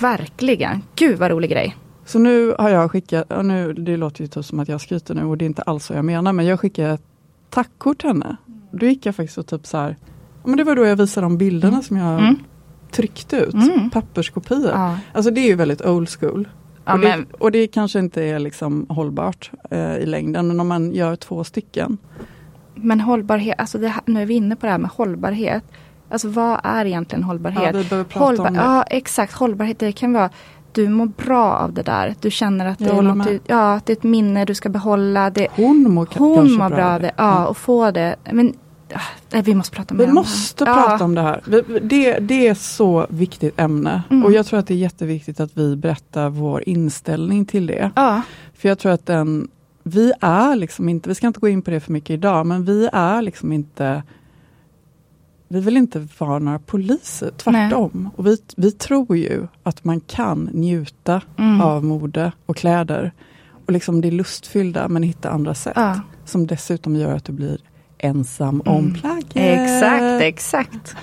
[0.00, 0.82] Verkligen.
[0.96, 1.76] Gud vad rolig grej.
[2.06, 5.14] Så nu har jag skickat, och nu, det låter ju typ som att jag skryter
[5.14, 7.02] nu och det är inte alls så jag menar, men jag skickade ett
[7.50, 8.36] tackkort till henne.
[8.70, 9.96] Då gick jag faktiskt och typ så här,
[10.42, 12.36] ja, men det var då jag visade de bilderna som jag Mm.
[12.90, 13.90] tryckte ut, Mm.
[13.90, 14.70] papperskopior.
[14.70, 14.98] Ja.
[15.12, 16.48] Alltså det är ju väldigt old school.
[16.84, 20.68] Ja, och, det, och det kanske inte är liksom hållbart eh, i längden, men om
[20.68, 21.98] man gör två stycken.
[22.74, 25.64] men hållbarhet, alltså det nu är vi inne på det här med hållbarhet.
[26.10, 27.74] Alltså vad är egentligen Ja, hållbarhet?
[27.76, 28.60] vi behöver prata Hållbar, om det.
[28.60, 30.30] ja exakt, hållbarhet det kan vara
[30.74, 32.14] du mår bra av det där.
[32.20, 35.30] Du känner att det är, något du, ja, det är ett minne du ska behålla.
[35.30, 37.12] Det, Hon mår hon mår bra av det.
[37.16, 38.16] Ja, och få det.
[38.32, 38.54] Men
[39.32, 40.14] nej, vi måste prata Vi om det här.
[40.14, 40.74] måste Ja.
[40.74, 41.40] prata om det här.
[41.46, 44.02] Vi- vi- Det, det är så viktigt ämne.
[44.10, 44.24] Mm.
[44.24, 47.90] Och jag tror att det är jätteviktigt att vi berättar vår inställning till det.
[47.96, 48.22] Ja,
[48.54, 49.48] För jag tror att den,
[49.82, 52.64] vi är liksom inte, vi ska inte gå in på det för mycket idag, men
[52.64, 54.02] vi är liksom inte
[55.48, 58.10] vi vill inte vara några poliser, tvärtom.
[58.16, 61.60] Och vi, vi tror ju att man kan njuta Mm.
[61.60, 63.12] av mode och kläder.
[63.66, 65.72] Och liksom det lustfyllda men hitta andra sätt.
[65.76, 66.00] ja.
[66.24, 67.58] Som dessutom gör att du blir
[67.98, 68.76] ensam Mm.
[68.76, 69.36] om plagget.
[69.36, 70.96] exakt, exakt.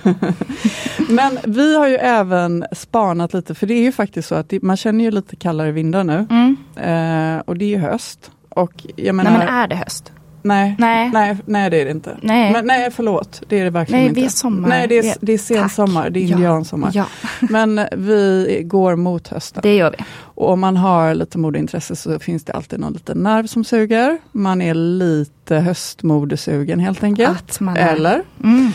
[1.08, 4.62] Men vi har ju även spanat lite, för det är ju faktiskt så att det,
[4.62, 6.26] man känner ju lite kallare vindar nu.
[6.30, 6.56] Mm.
[6.76, 8.30] Eh, och det är ju höst.
[8.48, 10.12] Och jag menar, Nej men är det höst?
[10.42, 11.10] Nej, Nej.
[11.12, 12.16] nej, nej det är det inte.
[12.22, 12.52] Nej.
[12.52, 14.20] Men, nej förlåt, det är det verkligen Nej, inte.
[14.20, 14.68] vi är sommar.
[14.68, 16.36] Nej det är, är- det är sensommar, det är Ja.
[16.36, 16.90] indiansommar.
[16.94, 17.06] Ja,
[17.40, 19.60] Men vi går mot hösten.
[19.62, 20.04] det gör vi.
[20.34, 24.18] Och om man har lite modeintresse så finns det alltid någon liten nerv som suger.
[24.32, 27.58] Man är lite höstmodesugen helt enkelt.
[27.76, 28.22] Eller?
[28.44, 28.72] Mm.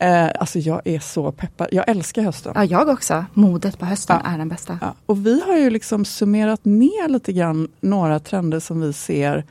[0.00, 2.52] Eh, alltså jag är så peppad, jag älskar hösten.
[2.56, 3.24] Ja, jag också.
[3.34, 4.30] Modet på hösten Ja.
[4.30, 4.78] är den bästa.
[4.80, 9.44] Ja, och vi har ju liksom summerat ner lite grann några trender som vi ser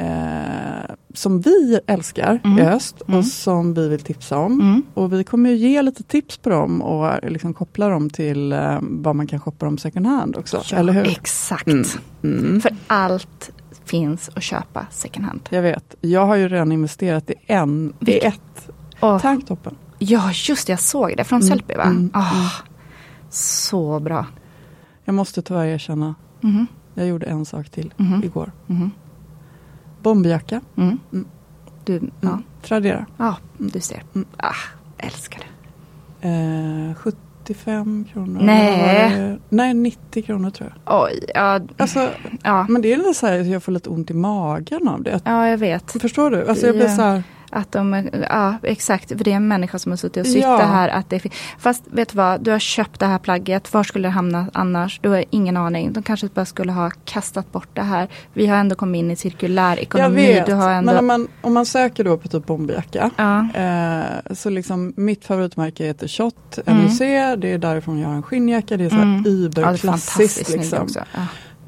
[0.00, 2.58] eh, som vi älskar Mm.
[2.58, 3.18] i höst Mm.
[3.18, 4.60] och som vi vill tipsa om.
[4.60, 4.82] Mm.
[4.94, 9.16] Och vi kommer ge lite tips på dem och liksom koppla dem till eh, vad
[9.16, 10.62] man kan shoppa dem second hand också.
[10.70, 11.08] Ja, eller hur?
[11.08, 11.66] Exakt.
[11.66, 11.84] Mm.
[12.24, 12.60] Mm.
[12.60, 13.50] För allt
[13.84, 15.40] finns att köpa second hand.
[15.50, 18.68] Jag vet, jag har ju redan investerat i en, i ett,
[19.00, 19.74] Och, tanktoppen.
[19.98, 21.24] ja, just det, jag såg det.
[21.24, 21.82] Från Mm, Sellpy va?
[21.84, 22.50] mm, Ah,
[23.30, 24.26] Så bra.
[25.04, 28.52] Jag måste tyvärr erkänna, Mhm, jag gjorde en sak till mhm, igår.
[30.02, 30.98] Bomberjacka, mm.
[31.12, 31.26] Mm.
[31.84, 32.42] Du, ja, mm.
[32.62, 33.06] Tradera.
[33.16, 34.02] ja, du ser.
[34.14, 34.26] Mm.
[34.36, 34.54] Ah,
[34.98, 35.46] älskar det.
[36.28, 38.40] Eh, 75 kronor.
[38.42, 39.38] Nej.
[39.48, 41.02] Nej, 90 kronor tror jag.
[41.04, 42.08] Oj, ja, Alltså,
[42.42, 45.20] ja, men det är lite så här jag får lite ont i magen av det.
[45.24, 45.92] ja, jag vet.
[46.02, 46.48] Förstår du?
[46.48, 46.96] Alltså jag blir Ja.
[46.96, 50.32] så här, Att de, ja exakt, för det är en människa som har suttit och
[50.32, 50.56] sytt Ja.
[50.56, 50.88] det här.
[50.88, 51.22] Att det,
[51.58, 55.00] fast vet du vad, du har köpt det här plagget, var skulle det hamna annars?
[55.02, 55.92] Du har ingen aning.
[55.92, 58.08] De kanske bara skulle ha kastat bort det här.
[58.32, 60.26] Vi har ändå kommit in i cirkulär jag ekonomi.
[60.26, 60.46] vet.
[60.46, 63.10] Du har ändå, Men om man, om man söker då på typ bomberjacka.
[63.16, 66.82] ja, Eh, så liksom mitt favoritmärke heter Shot Mm.
[66.84, 66.98] MUC.
[67.38, 68.76] Det är därifrån jag har en skinnjacka.
[68.76, 69.22] Det är så här Mm.
[69.24, 69.84] ja, überklassiskt.
[69.86, 70.82] fantastiskt snyggt liksom.
[70.82, 70.98] också.
[71.14, 71.26] Ja.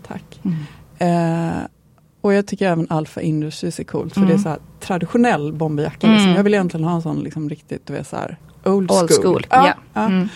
[0.08, 0.40] Tack.
[0.44, 0.56] Mm.
[0.98, 1.56] Eh,
[2.22, 4.14] och jag tycker även Alpha Industries är coolt.
[4.14, 4.28] För Mm.
[4.28, 6.06] det är så här traditionell bomberjacka.
[6.06, 6.16] Mm.
[6.18, 6.32] Liksom.
[6.34, 9.02] Jag vill egentligen ha en sån liksom riktigt, du vet så här old school.
[9.02, 9.74] Old school, Ja, ja.
[9.92, 10.06] ja.
[10.06, 10.28] Mm.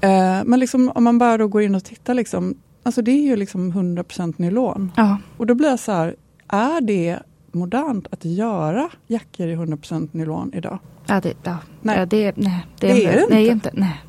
[0.00, 3.22] Eh, men liksom, om man bara då går in och tittar, liksom, alltså det är
[3.22, 4.92] ju liksom 100% nylon.
[4.96, 5.18] Ja.
[5.36, 6.16] Och då blir jag så här,
[6.48, 7.18] är det
[7.52, 10.78] modernt att göra jackor i 100% nylon idag?
[11.06, 11.56] Ja, det, ja.
[11.82, 11.98] Nej.
[11.98, 13.68] Ja, det, nej, det, Det är det nej, inte.
[13.68, 13.80] inte.
[13.80, 14.04] Nej.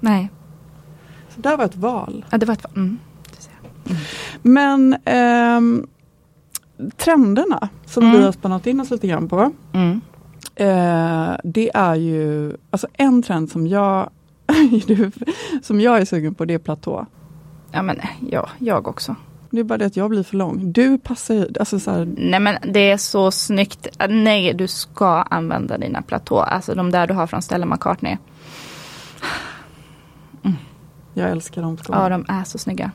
[0.00, 0.30] Nej,
[1.34, 2.24] Så där var ett val.
[2.30, 2.98] ja, det var ett mm.
[3.30, 3.96] du ser.
[4.42, 5.86] Men ehm,
[6.96, 8.18] trenderna som Mm.
[8.18, 9.52] vi har spannat in oss lite grann på.
[9.72, 10.00] Mm.
[10.54, 14.10] Eh, det är ju, alltså en trend som jag,
[15.62, 17.06] som jag är sugen på det är platå.
[17.72, 19.16] Ja, men ja, jag också.
[19.50, 20.72] Det är bara det att jag blir för lång.
[20.72, 23.86] Du passar ju, alltså så här, Nej men det är så snyggt.
[24.08, 26.38] Nej, du ska använda dina platå.
[26.40, 28.16] Alltså de där du har från Stella McCartney.
[31.14, 32.02] jag älskar de skorna.
[32.02, 32.90] Ja, de är så snygga.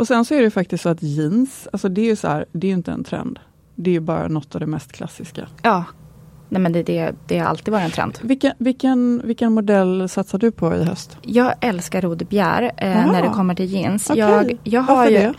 [0.00, 2.44] Och sen så är det faktiskt så att jeans, alltså det är ju så här,
[2.52, 3.38] det är inte en trend.
[3.74, 5.46] Det är ju bara något av det mest klassiska.
[5.62, 5.84] Ja.
[6.48, 8.18] Nej men det, det, det har alltid varit en trend.
[8.22, 11.18] Vilken, vilken, vilken modell satsar du på i höst?
[11.22, 13.12] Jag älskar Rode Bjerre eh, Jaha.
[13.12, 14.10] när det kommer till jeans.
[14.10, 14.20] Okej.
[14.20, 15.34] Jag, jag har Varför ju, det?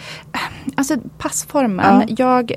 [0.75, 2.03] alltså passformen.
[2.07, 2.15] Ja.
[2.17, 2.51] Jag...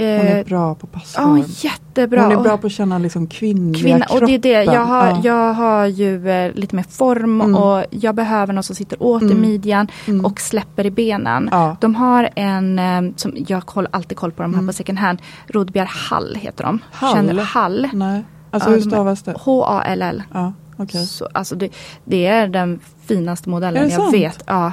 [0.00, 1.44] Hon är Eh, bra på ja, passform.
[1.46, 2.22] jättebra.
[2.22, 4.04] Hon är bra på att känna liksom kvinnliga kvinna.
[4.06, 4.22] kroppen.
[4.22, 4.72] Och det är det.
[4.72, 5.20] Jag har, Ja.
[5.24, 7.54] jag har ju eh, lite mer form Mm.
[7.56, 9.40] och jag behöver någon som sitter åt i Mm.
[9.40, 10.24] midjan Mm.
[10.24, 11.48] och släpper i benen.
[11.52, 11.76] Ja.
[11.80, 14.66] De har en, eh, som jag har alltid koll på de här Mm.
[14.66, 16.78] på second hand, Rodbjer Hall heter de.
[16.92, 17.14] Hall?
[17.14, 17.88] Känner Hall.
[17.92, 18.24] Nej.
[18.50, 19.34] Alltså Ja, hur stavas det?
[19.40, 20.22] H-A-L-L.
[20.32, 21.06] Ja, okej.
[21.06, 21.68] Så, alltså det,
[22.04, 24.14] det är den finaste modellen jag sant?
[24.14, 24.44] vet.
[24.46, 24.72] Ja.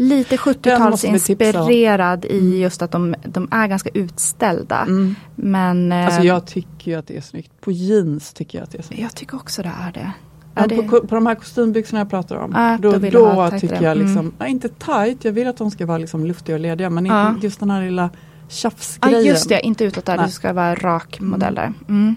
[0.00, 1.68] Lite Den måste vi tipsa om.
[1.70, 4.80] 70-talsinspirerad i just att de, de är ganska utställda.
[4.80, 5.14] Mm.
[5.34, 7.60] Men eh, Alltså jag tycker ju att det är snyggt.
[7.60, 9.02] På jeans tycker jag att det är snyggt.
[9.02, 10.12] jag tycker också det är det.
[10.54, 12.52] Är det på, på de här kostymbyxorna jag pratar om.
[12.56, 14.32] Ja, då då då tycker jag liksom, Mm.
[14.38, 16.90] nej, inte tight, jag vill att de ska vara liksom luftiga och lediga.
[16.90, 19.24] Men inte just den här lilla ja, tjafsgrejen.
[19.24, 20.18] just det, inte utåt där.
[20.18, 21.30] Det ska vara rak Mm.
[21.30, 21.72] modell där.
[21.88, 22.16] Mm.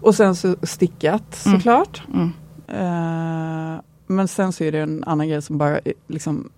[0.00, 1.58] Och sen så stickat Mm.
[1.58, 2.02] såklart.
[2.14, 2.32] Mm.
[2.68, 6.50] Eh, men sen så är det en annan grej som bara eh, liksom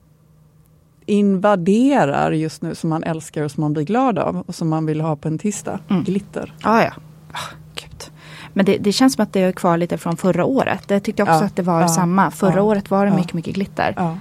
[1.12, 4.86] invaderar just nu som man älskar och som man blir glad av och som man
[4.86, 5.78] vill ha på en tisdag.
[5.90, 6.04] Mm.
[6.04, 6.54] Glitter.
[6.62, 6.92] Ah, ja,
[7.74, 8.04] gud.
[8.52, 10.88] Men det, det känns som att det är kvar lite från förra året.
[10.88, 12.30] Det tyckte jag också Ja, att det var ja, samma.
[12.30, 14.16] Förra ja, året var det mycket, mycket glitter.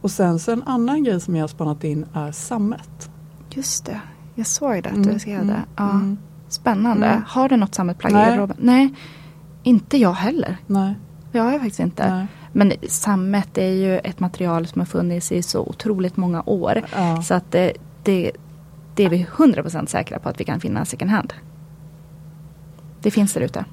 [0.00, 3.10] Och sen så en annan grej som jag har spannat in är sammet.
[3.50, 4.00] Just det,
[4.34, 5.62] jag såg det att Mm, du skrev mm, det.
[5.76, 5.90] Ja.
[5.90, 6.18] mm.
[6.48, 7.06] Spännande.
[7.06, 7.22] Mm.
[7.26, 8.26] Har du något sammetplagg i Nej.
[8.26, 8.56] garderoben?
[8.60, 8.94] Nej,
[9.62, 10.56] inte jag heller.
[10.66, 10.94] Nej.
[11.32, 12.14] Det har jag faktiskt inte.
[12.14, 12.26] Nej.
[12.58, 16.82] Men sammet är ju ett material som har funnits i så otroligt många år.
[16.96, 17.22] Ja.
[17.22, 18.32] Så att det, det,
[18.94, 21.32] det är vi 100% säkra på att vi kan finna second hand.
[23.02, 23.64] Det finns där ute.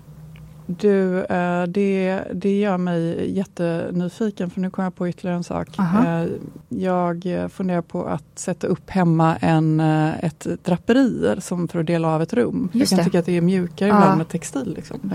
[0.66, 5.68] Du, eh, det, det gör mig jättenyfiken för nu kom jag på ytterligare en sak.
[5.80, 6.08] Aha.
[6.24, 6.28] Eh,
[6.70, 11.86] Jag eh, funderar på att sätta upp hemma en, eh, ett draperi som för att
[11.86, 12.70] dela av ett rum.
[12.74, 13.04] Just jag kan det.
[13.04, 13.96] tycka att det är mjukare Ja.
[13.98, 14.74] ibland med textil.
[14.76, 15.12] Liksom.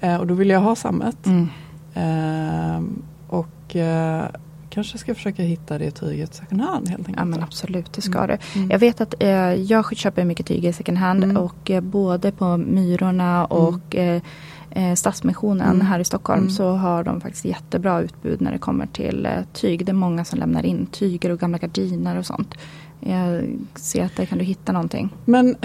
[0.00, 1.26] Eh, Och då vill jag ha sammet.
[1.26, 1.48] Mm.
[1.94, 4.24] Ehm, Och eh,
[4.70, 7.16] kanske ska försöka hitta det tyget second hand helt enkelt.
[7.18, 8.28] Ja men absolut, det ska Mm.
[8.54, 8.58] du.
[8.58, 8.70] Mm.
[8.70, 11.36] Jag vet att eh, jag köper mycket tyg i second hand Mm.
[11.36, 14.22] och eh, både på Myrorna och eh,
[14.70, 15.86] eh, Stadsmissionen Mm.
[15.86, 16.50] här i Stockholm Mm.
[16.50, 19.86] så har de faktiskt jättebra utbud när det kommer till eh, tyg.
[19.86, 22.54] Det är många som lämnar in tyger och gamla gardiner och sånt.
[23.00, 25.08] Jag ser att där kan du hitta någonting.
[25.24, 25.56] Men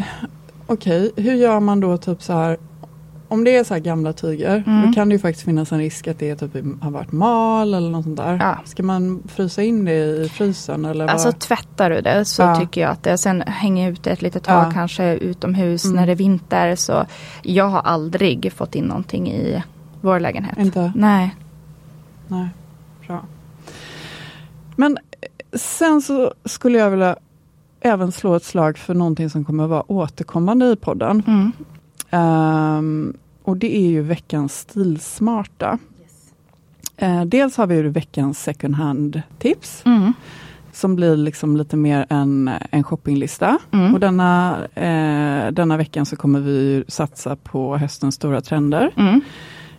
[0.65, 2.57] okej, hur gör man då typ så här
[3.27, 4.87] om det är så här gamla tyger, Mm.
[4.87, 7.89] då kan det ju faktiskt finnas en risk att det typ har varit mal eller
[7.89, 8.37] något sånt där.
[8.41, 8.57] Ja.
[8.65, 10.85] Ska man frysa in det i frysen?
[10.85, 11.39] Eller Alltså vad?
[11.39, 12.55] tvättar du det så Ja.
[12.59, 14.71] tycker jag att det sen hänger ut det ett litet tag Ja.
[14.71, 15.95] kanske utomhus Mm.
[15.95, 16.75] när det är vinter.
[16.75, 17.05] Så
[17.43, 19.63] jag har aldrig fått in någonting i
[20.01, 20.57] vår lägenhet.
[20.57, 20.91] Inte?
[20.95, 21.35] Nej.
[22.27, 22.47] Nej,
[23.07, 23.21] bra.
[24.75, 27.15] Men eh, sen så skulle jag vilja
[27.81, 31.23] även slå ett slag för någonting som kommer att vara återkommande i podden.
[31.27, 31.51] Mm.
[32.19, 35.77] Ehm, och det är ju veckans stilsmarta.
[36.97, 40.13] Eh, dels har vi ju veckans second hand-tips Mm.
[40.71, 43.57] som blir liksom lite mer en, en shoppinglista.
[43.71, 43.93] Mm.
[43.93, 49.21] Och denna, eh, denna veckan så kommer vi satsa på höstens stora trender Mm.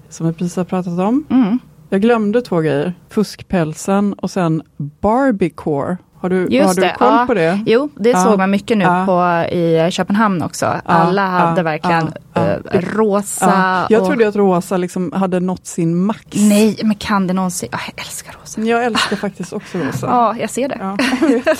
[0.08, 1.24] som vi precis har pratat om.
[1.30, 1.58] Mm.
[1.88, 2.94] Jag glömde två grejer.
[3.08, 5.96] Fuskpälsen och sen Barbiecore.
[6.26, 7.24] Har du, Just har du det, koll ja.
[7.26, 7.60] på det?
[7.66, 8.24] Jo, det Ja.
[8.24, 10.74] såg man mycket nu på i Köpenhamn också.
[10.84, 12.58] Alla hade verkligen ja.
[12.72, 13.46] rosa.
[13.46, 14.08] Ja, jag och...
[14.08, 16.20] trodde att rosa liksom hade nått sin max.
[16.32, 17.68] Nej, men kan det någonsin...
[17.72, 18.60] Jag älskar rosa.
[18.60, 20.06] Jag älskar faktiskt också rosa.
[20.06, 20.76] Ja, jag ser det.
[20.80, 21.56] Ja, jag,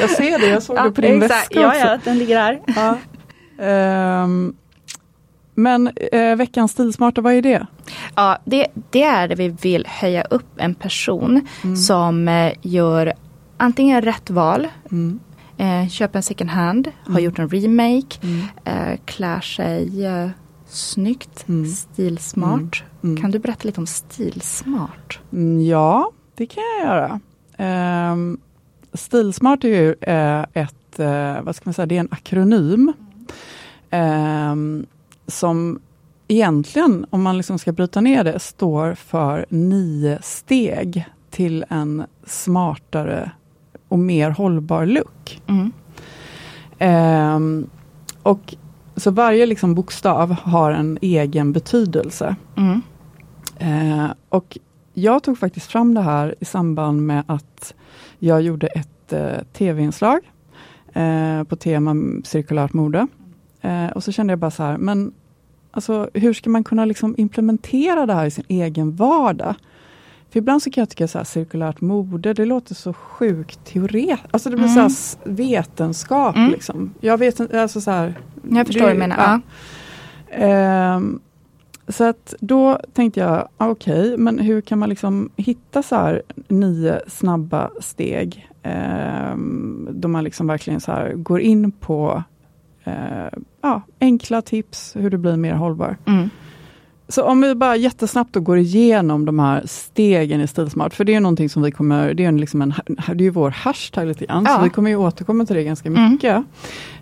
[0.00, 1.40] jag ser det, jag såg det på din exakt.
[1.40, 1.78] väska ja, också.
[1.86, 2.98] Ja, den ligger här.
[3.60, 4.54] Ehm,
[5.54, 7.66] men eh, veckans stilsmarta, vad är det?
[8.14, 11.76] Ja, det, det är det vi vill höja upp en person Mm.
[11.76, 13.12] som eh, gör
[13.62, 15.20] antingen rätt val, Mm.
[15.56, 17.24] eh, köper en second hand, har Mm.
[17.24, 18.40] gjort en remake, Mm.
[18.64, 20.28] eh, klär sig eh,
[20.68, 21.66] snyggt, Mm.
[21.70, 22.84] stilsmart.
[23.02, 23.20] Mm.
[23.22, 25.20] Kan du berätta lite om stilsmart?
[25.32, 27.20] Mm, Ja, det kan jag göra.
[28.12, 28.38] Um,
[28.94, 32.92] Stilsmart är ju eh, ett, eh, vad ska man säga, det är en akronym.
[33.90, 34.86] ehm,
[35.26, 35.80] som
[36.28, 43.30] egentligen, om man liksom ska bryta ner det, står för nio steg till en smartare
[43.92, 45.42] och mer hållbar look.
[45.46, 45.72] Mm.
[46.78, 47.66] Ehm,
[48.22, 48.54] och
[48.96, 52.36] så varje liksom bokstav har en egen betydelse.
[52.56, 52.82] Mm.
[53.58, 54.58] Eh, och
[54.94, 57.74] jag tog faktiskt fram det här i samband med att
[58.18, 60.20] jag gjorde ett eh, tv-inslag
[60.92, 63.06] eh, på tema cirkulärt mode.
[63.60, 65.12] Eh, och så kände jag bara så här, men
[65.70, 69.54] alltså, hur ska man kunna liksom implementera det här i sin egen vardag?
[70.32, 74.22] För ibland så kan jag tycka så här, cirkulärt mode, det låter så sjukt teoretiskt.
[74.30, 74.90] Alltså det blir Mm.
[74.90, 76.36] så vetenskap.
[76.36, 76.50] Mm.
[76.50, 76.94] Liksom.
[77.00, 78.14] Jag vet alltså så här,
[78.50, 79.16] Jag förstår vad du menar.
[79.18, 79.40] ja.
[80.30, 80.36] Ja.
[80.36, 81.20] Ehm,
[81.88, 86.22] så att då tänkte jag, ah, okej, men hur kan man liksom hitta så här
[86.48, 89.36] nio snabba steg eh,
[89.90, 92.22] då man liksom verkligen så här går in på
[92.84, 95.96] eh, ja, enkla tips hur du blir mer hållbar.
[96.06, 96.30] Mm.
[97.12, 101.20] Så om vi bara jättesnabbt går igenom de här stegen i Stilsmart, för det är
[101.20, 104.44] någonting som vi kommer, det är, liksom en, det är ju vår hashtag lite grann,
[104.48, 104.56] Ja.
[104.56, 106.12] så vi kommer ju återkomma till det ganska Mm.
[106.12, 106.36] mycket.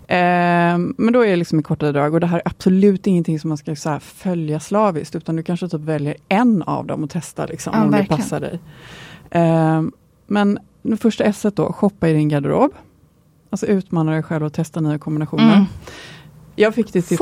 [0.07, 3.39] Eh, men då är det liksom i korta drag, och det här är absolut ingenting
[3.39, 7.09] som man ska så följa slaviskt, utan du kanske typ väljer en av dem och
[7.09, 8.17] testar liksom, Ja, om det verkligen.
[8.21, 8.59] passar dig.
[9.31, 9.81] Eh,
[10.27, 12.71] men det första S då, shoppa i din garderob.
[13.49, 15.53] Alltså utmana dig själv och testa nya kombinationer.
[15.53, 15.65] Mm.
[16.55, 17.17] Jag fick det tipset.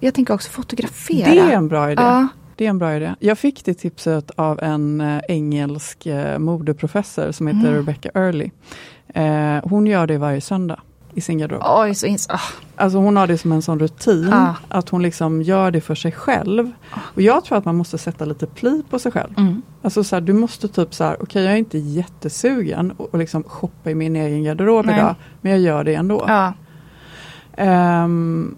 [0.00, 1.30] Jag tänker också fotografera.
[1.30, 2.02] Det är en bra idé.
[2.02, 2.28] Ja.
[2.56, 3.14] Det är en bra idé.
[3.20, 7.74] Jag fick det tipset av en eh, engelsk eh, modeprofessor som heter Mm.
[7.74, 8.50] Rebecca Early.
[9.14, 10.80] Eh, hon gör det varje söndag
[11.14, 11.62] i sin garderob.
[11.66, 12.40] Oj, så ins- ah.
[12.76, 14.54] Alltså hon har det som en sån rutin, Ja.
[14.68, 16.72] att hon liksom gör det för sig själv.
[16.94, 19.34] Och jag tror att man måste sätta lite pli på sig själv.
[19.38, 19.62] Mm.
[19.82, 23.18] Alltså så här, du måste typ så här, okej jag är inte jättesugen och, och
[23.18, 24.94] liksom shoppa i min egen garderob Nej.
[24.98, 26.24] idag, men jag gör det ändå.
[26.28, 26.52] Ja.
[27.56, 28.56] Ehm,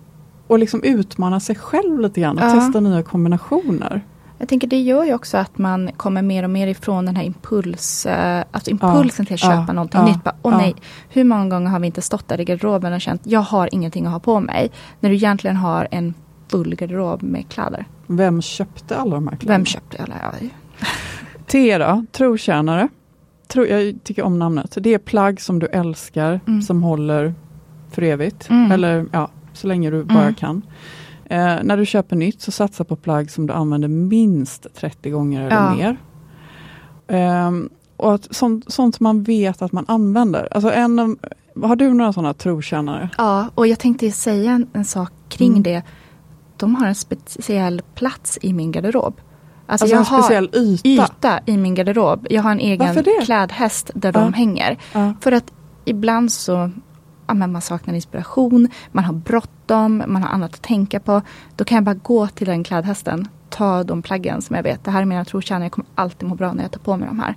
[0.49, 2.51] och liksom utmana sig själv lite grann och Ja.
[2.53, 4.01] testa nya kombinationer.
[4.41, 7.25] Jag tänker det gör ju också att man kommer mer och mer ifrån den här
[7.25, 10.25] impuls, eh, alltså impulsen till att Ja, köpa någonting ja, nytt.
[10.25, 10.59] Bara, Åh ja.
[10.59, 10.75] nej,
[11.09, 14.07] hur många gånger har vi inte stått där i garderoben och känt jag har ingenting
[14.07, 14.71] att ha på mig.
[15.01, 16.15] När du egentligen har en
[16.49, 17.85] full garderob med kläder.
[18.07, 19.59] Vem köpte alla de här kläderna?
[19.59, 20.15] Vem köpte alla?
[20.23, 20.49] Ja,
[21.47, 22.89] T då, trotjänare.
[23.49, 24.77] Tro, jag tycker om namnet.
[24.81, 26.63] Det är plagg som du älskar, Mm.
[26.63, 27.35] som håller
[27.91, 28.51] för evigt.
[28.51, 28.73] Mm.
[28.73, 30.35] Eller ja, så länge du bara Mm.
[30.35, 30.63] kan.
[31.25, 35.41] Eh, när du köper nytt så satsa på plagg som du använder minst 30 gånger
[35.47, 35.75] eller Ja.
[35.75, 35.97] mer.
[37.09, 40.49] Ehm, och att, sånt, sånt man vet att man använder.
[40.51, 41.17] Alltså en,
[41.63, 43.11] har du några sådana trotjänare?
[43.19, 45.63] Ja, och jag tänkte säga en, en sak kring Mm.
[45.63, 45.83] det.
[46.57, 49.21] De har en speciell plats i min garderob.
[49.67, 51.05] Alltså, Alltså jag en speciell har yta.
[51.05, 52.27] yta i min garderob.
[52.31, 54.21] Jag har en egen klädhäst där Ja.
[54.21, 54.77] de hänger.
[54.93, 55.13] Ja.
[55.21, 55.53] För att
[55.85, 56.71] ibland så
[57.29, 61.23] ja, men man saknar inspiration, man har bråttom, man har annat att tänka på.
[61.57, 64.91] Då kan jag bara gå till den klädhästen, ta de plaggen som jag vet, det
[64.91, 67.19] här är mina trotjänare, jag kommer alltid må bra när jag tar på mig de
[67.19, 67.35] här.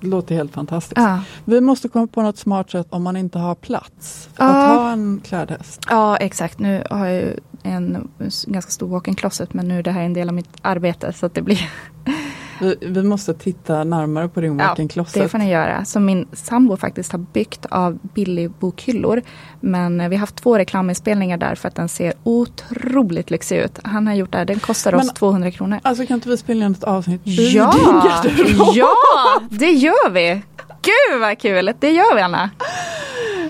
[0.00, 0.98] Det låter helt fantastiskt.
[1.00, 4.50] Ja, Vi måste komma på något smart sätt om man inte har plats för Ja.
[4.50, 5.80] att ha en klädhäst.
[5.90, 6.58] ja exakt.
[6.58, 8.08] Nu har jag en
[8.46, 11.26] ganska stor walk-in closet men nu är det här en del av mitt arbete så
[11.26, 11.70] att det blir
[12.62, 15.30] Vi, vi måste titta närmare på din walk-in Det closet.
[15.30, 15.84] får ni göra.
[15.84, 19.22] Som min sambo faktiskt har byggt av billig bokhyllor.
[19.60, 23.78] Men eh, vi har haft två reklaminspelningar där för att den ser otroligt lyxig ut.
[23.84, 24.38] Han har gjort det.
[24.38, 24.44] här.
[24.44, 25.78] Den kostar oss Men- 200 kronor.
[25.82, 30.42] Alltså kan inte vi spela in ett avsnitt i Ja, din ja, det gör vi.
[30.82, 32.50] Gud vad kul, det gör vi Anna.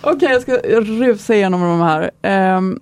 [0.03, 2.11] Okej, jag ska rusa igenom de här.
[2.23, 2.81] Ehm,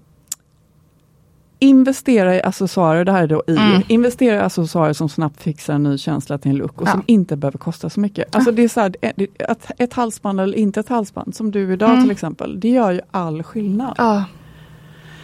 [1.60, 3.56] investera i accessoarer, det här är då i.
[3.56, 3.82] Mm.
[3.88, 6.92] Investera i accessoarer som snabbt fixar en ny känsla till en look och Ja.
[6.92, 8.34] som inte behöver kosta så mycket.
[8.36, 11.90] Alltså det är så här, ett, ett halsband eller inte ett halsband, som du idag
[11.90, 12.02] Mm.
[12.02, 13.94] till exempel, det gör ju all skillnad.
[13.98, 14.24] Ja,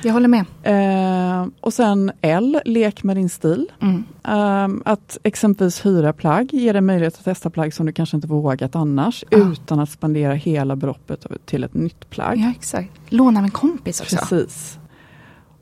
[0.03, 0.44] jag håller med.
[0.62, 3.66] Ehm, och sen L, lek med din stil.
[3.83, 4.05] Mm.
[4.25, 8.29] Ehm, att exempelvis hyra plagg ger dig möjlighet att testa plagg som du kanske inte
[8.29, 9.38] vågat annars, Ja.
[9.38, 12.38] utan att spendera hela beloppet till ett nytt plagg.
[12.38, 12.90] Ja, exakt.
[13.09, 14.16] Låna av en kompis också.
[14.16, 14.79] Precis.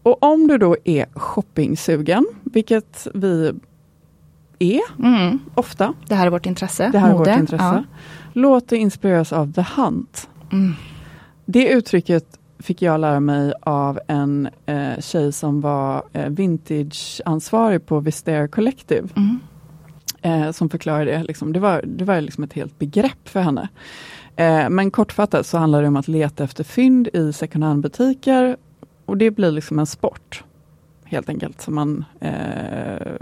[0.05, 3.53] Och om du då är shoppingsugen, vilket vi
[4.59, 5.39] är Mm.
[5.55, 6.89] ofta, Det här är vårt intresse.
[6.93, 7.85] det här är vårt intresse, Ja.
[8.33, 10.29] låt dig inspireras av The Hunt.
[10.53, 10.73] Mm.
[11.47, 18.01] Det uttrycket fick jag lära mig av en eh, tjej som var eh, vintage-ansvarig på
[18.01, 19.09] Vistair Collective.
[19.17, 19.39] Mm.
[20.23, 21.23] eh, som förklarade det.
[21.23, 21.53] Liksom.
[21.53, 23.69] Det var, det var liksom ett helt begrepp för henne.
[24.37, 28.57] Eh, men kortfattat så handlar det om att leta efter fynd i second hand-butiker
[29.07, 30.45] och det blir liksom en sport.
[31.05, 31.61] Helt enkelt.
[31.61, 33.13] Så man, eh,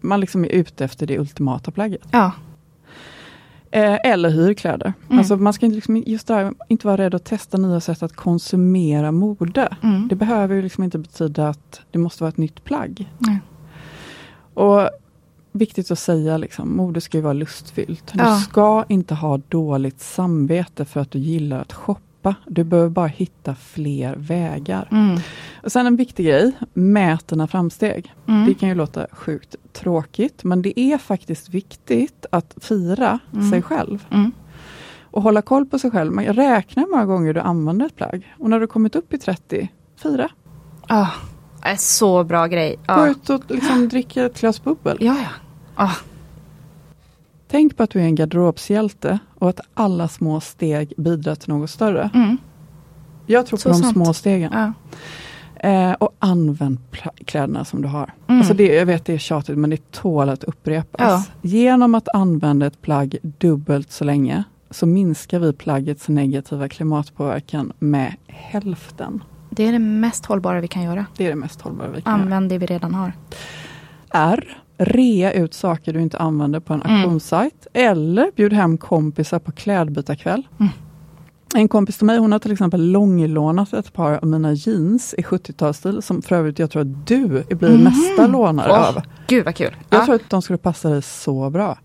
[0.00, 2.08] man liksom är ute efter det ultimata plagget.
[2.10, 2.32] Ja.
[3.70, 4.92] Eh, eller hyrkläder.
[5.06, 5.18] Mm.
[5.18, 9.12] Alltså man ska liksom, just där, inte vara rädd att testa nya sätt att konsumera
[9.12, 9.76] mode.
[9.82, 10.08] Mm.
[10.08, 13.12] Det behöver ju liksom inte betyda att det måste vara ett nytt plagg.
[13.18, 13.38] Nej.
[14.54, 14.88] Och
[15.52, 18.12] viktigt att säga, liksom, mode ska ju vara lustfyllt.
[18.12, 18.36] Du Ja.
[18.36, 22.00] ska inte ha dåligt samvete för att du gillar att shoppa.
[22.46, 24.88] Du behöver bara hitta fler vägar.
[24.90, 25.18] Mm.
[25.62, 28.14] Och sen en viktig grej, mät dina framsteg.
[28.28, 28.46] Mm.
[28.46, 33.50] Det kan ju låta sjukt tråkigt, men det är faktiskt viktigt att fira Mm.
[33.50, 34.06] sig själv.
[34.10, 34.32] Mm.
[35.10, 36.12] Och hålla koll på sig själv.
[36.12, 38.34] Men räkna hur många gånger du använder ett plagg.
[38.38, 40.28] Och när du kommit upp i 30, fira.
[40.88, 41.08] Ah,
[41.62, 42.76] är så bra grej.
[42.76, 44.96] Gå Ja, ut och liksom dricka ett glas bubbel.
[45.00, 45.16] ja.
[45.22, 45.28] ja.
[45.84, 45.92] Ah.
[47.52, 51.70] Tänk på att du är en garderobshjälte och att alla små steg bidrar till något
[51.70, 52.10] större.
[52.14, 52.36] Mm.
[53.26, 53.92] Jag tror på Så de sant.
[53.92, 54.52] små stegen.
[54.52, 54.72] Ja.
[55.68, 56.78] Eh, och använd
[57.26, 58.14] kläderna som du har.
[58.26, 58.40] Mm.
[58.40, 61.00] Alltså det, jag vet det är tjatigt men det tål att upprepas.
[61.00, 61.48] Ja.
[61.48, 68.14] Genom att använda ett plagg dubbelt så länge så minskar vi plaggets negativa klimatpåverkan med
[68.26, 69.24] hälften.
[69.50, 71.06] Det är det mest hållbara vi kan göra.
[71.16, 72.22] Det är det mest hållbara vi kan göra.
[72.22, 73.12] Använd det vi redan har.
[74.10, 74.61] R.
[74.84, 76.96] Rea ut saker du inte använder på en Mm.
[76.96, 77.66] auktionssajt.
[77.72, 80.48] Eller bjud hem kompisar på klädbytarkväll.
[80.60, 80.72] Mm.
[81.54, 85.22] En kompis till mig hon har till exempel långlånat ett par av mina jeans i
[85.22, 87.84] 70-talsstil som för övrigt jag tror att du blir Mhm.
[87.84, 89.02] nästa lånare Åh, av.
[89.26, 89.76] Gud vad kul.
[89.90, 90.04] Jag Ja.
[90.04, 91.78] tror att de skulle passa dig så bra.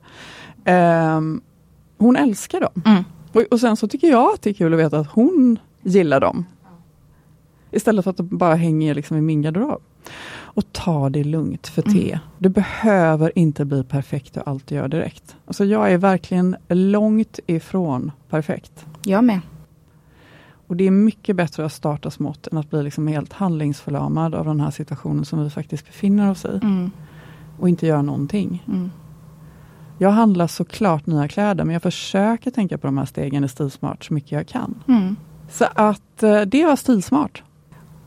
[0.65, 1.41] Ehm,
[1.97, 2.81] hon älskar dem.
[2.85, 3.03] Mm.
[3.33, 6.19] Och, och sen så tycker jag att det är kul att veta att hon gillar
[6.19, 6.45] dem.
[7.71, 9.81] Istället för att de bara hänger liksom i min garderob.
[10.29, 12.11] Och ta det lugnt för te.
[12.11, 12.19] Mm.
[12.37, 15.35] Du behöver inte bli perfekt och allt du gör direkt.
[15.45, 18.85] Alltså jag är verkligen långt ifrån perfekt.
[19.03, 19.39] Jag med.
[20.67, 24.45] Och det är mycket bättre att starta smått än att bli liksom helt handlingsförlamad av
[24.45, 26.59] den här situationen som vi faktiskt befinner oss i.
[26.63, 26.91] Mm.
[27.59, 28.63] Och inte göra någonting.
[28.67, 28.91] Mm.
[29.97, 34.05] Jag handlar såklart nya kläder men jag försöker tänka på de här stegen i Stilsmart
[34.05, 34.83] så mycket jag kan.
[34.87, 35.15] Mm.
[35.49, 37.43] Så att eh, det var Stilsmart.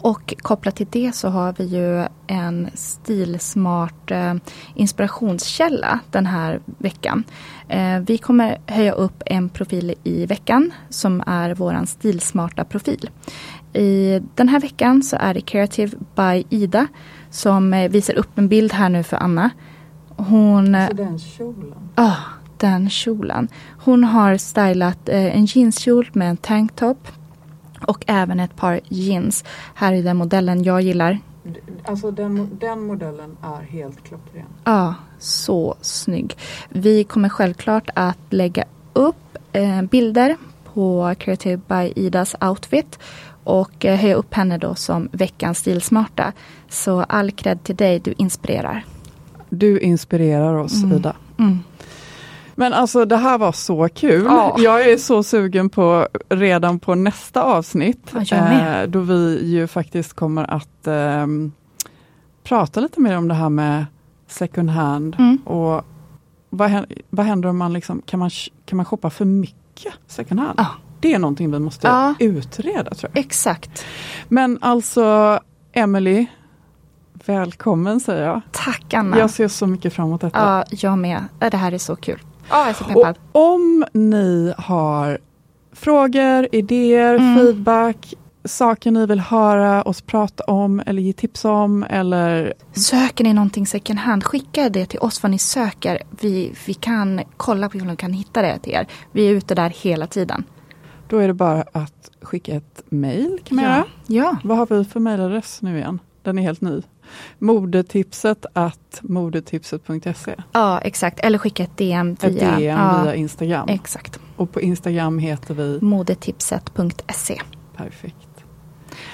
[0.03, 4.35] Och kopplat till det så har vi ju en stilsmart eh,
[4.75, 7.25] inspirationskälla den här veckan.
[7.69, 13.11] Eh, vi kommer höja upp en profil i veckan som är våran stilsmarta profil.
[13.73, 16.87] I den här veckan så är det Creative by Ida
[17.31, 19.51] som eh, visar upp en bild här nu för Anna.
[20.17, 20.75] Hon...
[20.75, 21.89] eh, den kjolen.
[21.95, 22.17] Ah,
[22.57, 23.49] den kjolen.
[23.85, 27.09] Hon har stylat en jeanskjol med en tanktop
[27.87, 29.45] och även ett par jeans.
[29.75, 31.19] Här är den modellen jag gillar.
[31.85, 34.47] Alltså den, den modellen är helt klockren.
[34.65, 36.37] Ja, så snygg.
[36.69, 40.37] Vi kommer självklart att lägga upp eh, bilder
[40.75, 42.99] på Creative by Idas outfit
[43.45, 46.33] och eh, höja upp henne då som veckans stilsmarta.
[46.69, 48.85] Så all cred till dig, du inspirerar.
[49.49, 50.97] Du inspirerar oss Mm.
[50.97, 51.17] Ida.
[51.39, 51.59] Mm.
[52.61, 54.25] Men alltså det här var så kul.
[54.25, 54.57] Ja.
[54.59, 58.15] Jag är så sugen på redan på nästa avsnitt.
[58.31, 61.53] Ja, eh, då vi ju faktiskt kommer att ehm,
[62.45, 63.87] prata lite mer om det här med
[64.29, 65.17] second hand.
[65.19, 65.37] Mm.
[65.37, 65.85] Och
[66.51, 68.31] vad, hän- vad händer om man liksom, kan man,
[68.67, 70.55] kan man shoppa för mycket second hand?
[70.57, 70.67] Ja.
[71.01, 71.89] Det är någonting vi måste
[72.19, 73.25] utreda tror jag.
[73.25, 73.85] Exakt.
[74.29, 75.41] Men alltså
[75.73, 76.27] Emily,
[77.27, 78.41] välkommen säger jag.
[78.53, 79.19] Tack Anna.
[79.19, 80.65] Jag ser så mycket fram emot detta.
[80.71, 81.25] Ja, jag med.
[81.39, 82.19] Det här är så kul.
[82.51, 83.19] Ja, jag är så Och peppad.
[83.33, 85.19] om ni har
[85.73, 87.37] frågor, idéer, Mm.
[87.37, 93.33] feedback, saker ni vill höra oss prata om eller ge tips om eller Söker ni
[93.33, 96.03] någonting second hand, skicka det till oss vad ni söker.
[96.21, 98.87] Vi, vi kan kolla på hur vi kan hitta det till er.
[99.13, 100.45] Vi är ute där hela tiden.
[101.09, 103.71] då är det bara att skicka ett mail kan man ja.
[103.71, 103.85] göra.
[104.07, 105.99] ja, Vad har vi för mailadress nu igen?
[106.23, 106.83] Den är helt ny.
[107.39, 110.35] Modetipset att modetipset.se.
[110.53, 111.21] ja, exakt.
[111.21, 113.69] Eller skicka ett DM Ett via, DM ja, via Instagram.
[113.69, 114.21] Exakt.
[114.37, 117.41] Och på Instagram heter vi Modetipset.se.
[117.77, 118.17] Perfekt.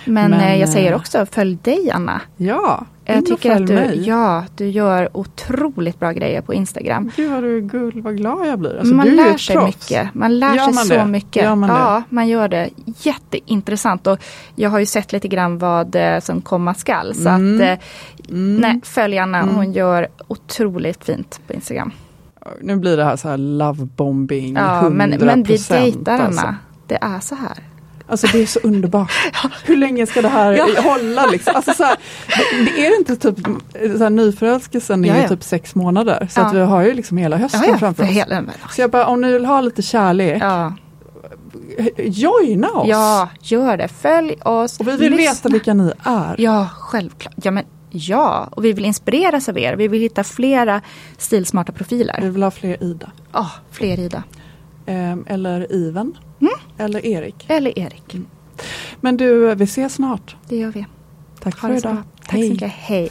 [0.05, 2.20] Men, Men, eh, jag säger eh, också, följ dig Anna.
[2.36, 4.02] Ja, Jag tycker att du, mig.
[4.09, 7.11] ja, du gör otroligt bra grejer på Instagram.
[7.16, 8.78] Gud vad du är gull, vad glad jag blir.
[8.78, 9.66] Alltså, man du lär sig proffs.
[9.90, 10.14] mycket.
[10.14, 11.07] Man lär Gör sig man så det?
[11.07, 11.42] mycket.
[11.42, 11.74] Gör man det?
[11.76, 12.70] ja, man gör det.
[13.02, 14.07] Jätteintressant.
[14.07, 14.18] Och
[14.54, 17.14] jag har ju sett lite grann vad eh, som komma skall.
[17.14, 17.54] Så Mm.
[17.54, 17.84] att, eh,
[18.28, 18.57] Mm.
[18.57, 19.38] nej, följ Anna.
[19.38, 19.54] Mm.
[19.54, 21.90] Hon gör otroligt fint på Instagram.
[22.61, 26.24] Nu blir det här så här lovebombing, Ja, men, men vi 100%, dejtar Anna.
[26.26, 26.54] Alltså.
[26.86, 27.59] Det är så här.
[28.09, 29.12] Alltså det är så underbart.
[29.64, 31.52] Hur länge ska det här hålla liksom?
[31.57, 31.96] Alltså så här,
[32.26, 33.36] det, det är inte typ,
[33.98, 35.28] så här, nyförälskelsen är Ja, ja.
[35.28, 36.28] typ sex månader.
[36.30, 36.44] Så Ja.
[36.46, 38.16] att vi har ju liksom hela hösten Ja, ja, framför för oss.
[38.16, 40.72] hela, Så jag bara, om ni vill ha lite kärlek, ja,
[41.98, 42.88] joina oss!
[42.88, 43.88] ja, gör det.
[43.88, 44.80] Följ oss.
[44.80, 45.30] Och vi vill lyssna.
[45.32, 46.34] veta vilka ni är.
[46.38, 47.34] Ja, självklart.
[47.42, 49.76] Ja, men, ja, och vi vill inspireras av er.
[49.76, 50.80] Vi vill hitta flera
[51.18, 52.20] stilsmarta Vi profiler.
[52.20, 53.11] vill ha fler Ida.
[53.32, 54.22] Ja, fler Ida.
[54.86, 56.14] Ehm, eller Iven.
[56.40, 56.52] Mm.
[56.79, 57.47] Eller Erik.
[57.49, 58.16] Eller Erik.
[59.01, 60.37] Men du, vi ses snart.
[60.49, 60.87] Det gör vi.
[61.41, 61.97] Tack Ha för idag.
[62.27, 62.72] Tack så mycket.
[62.72, 63.11] Hej.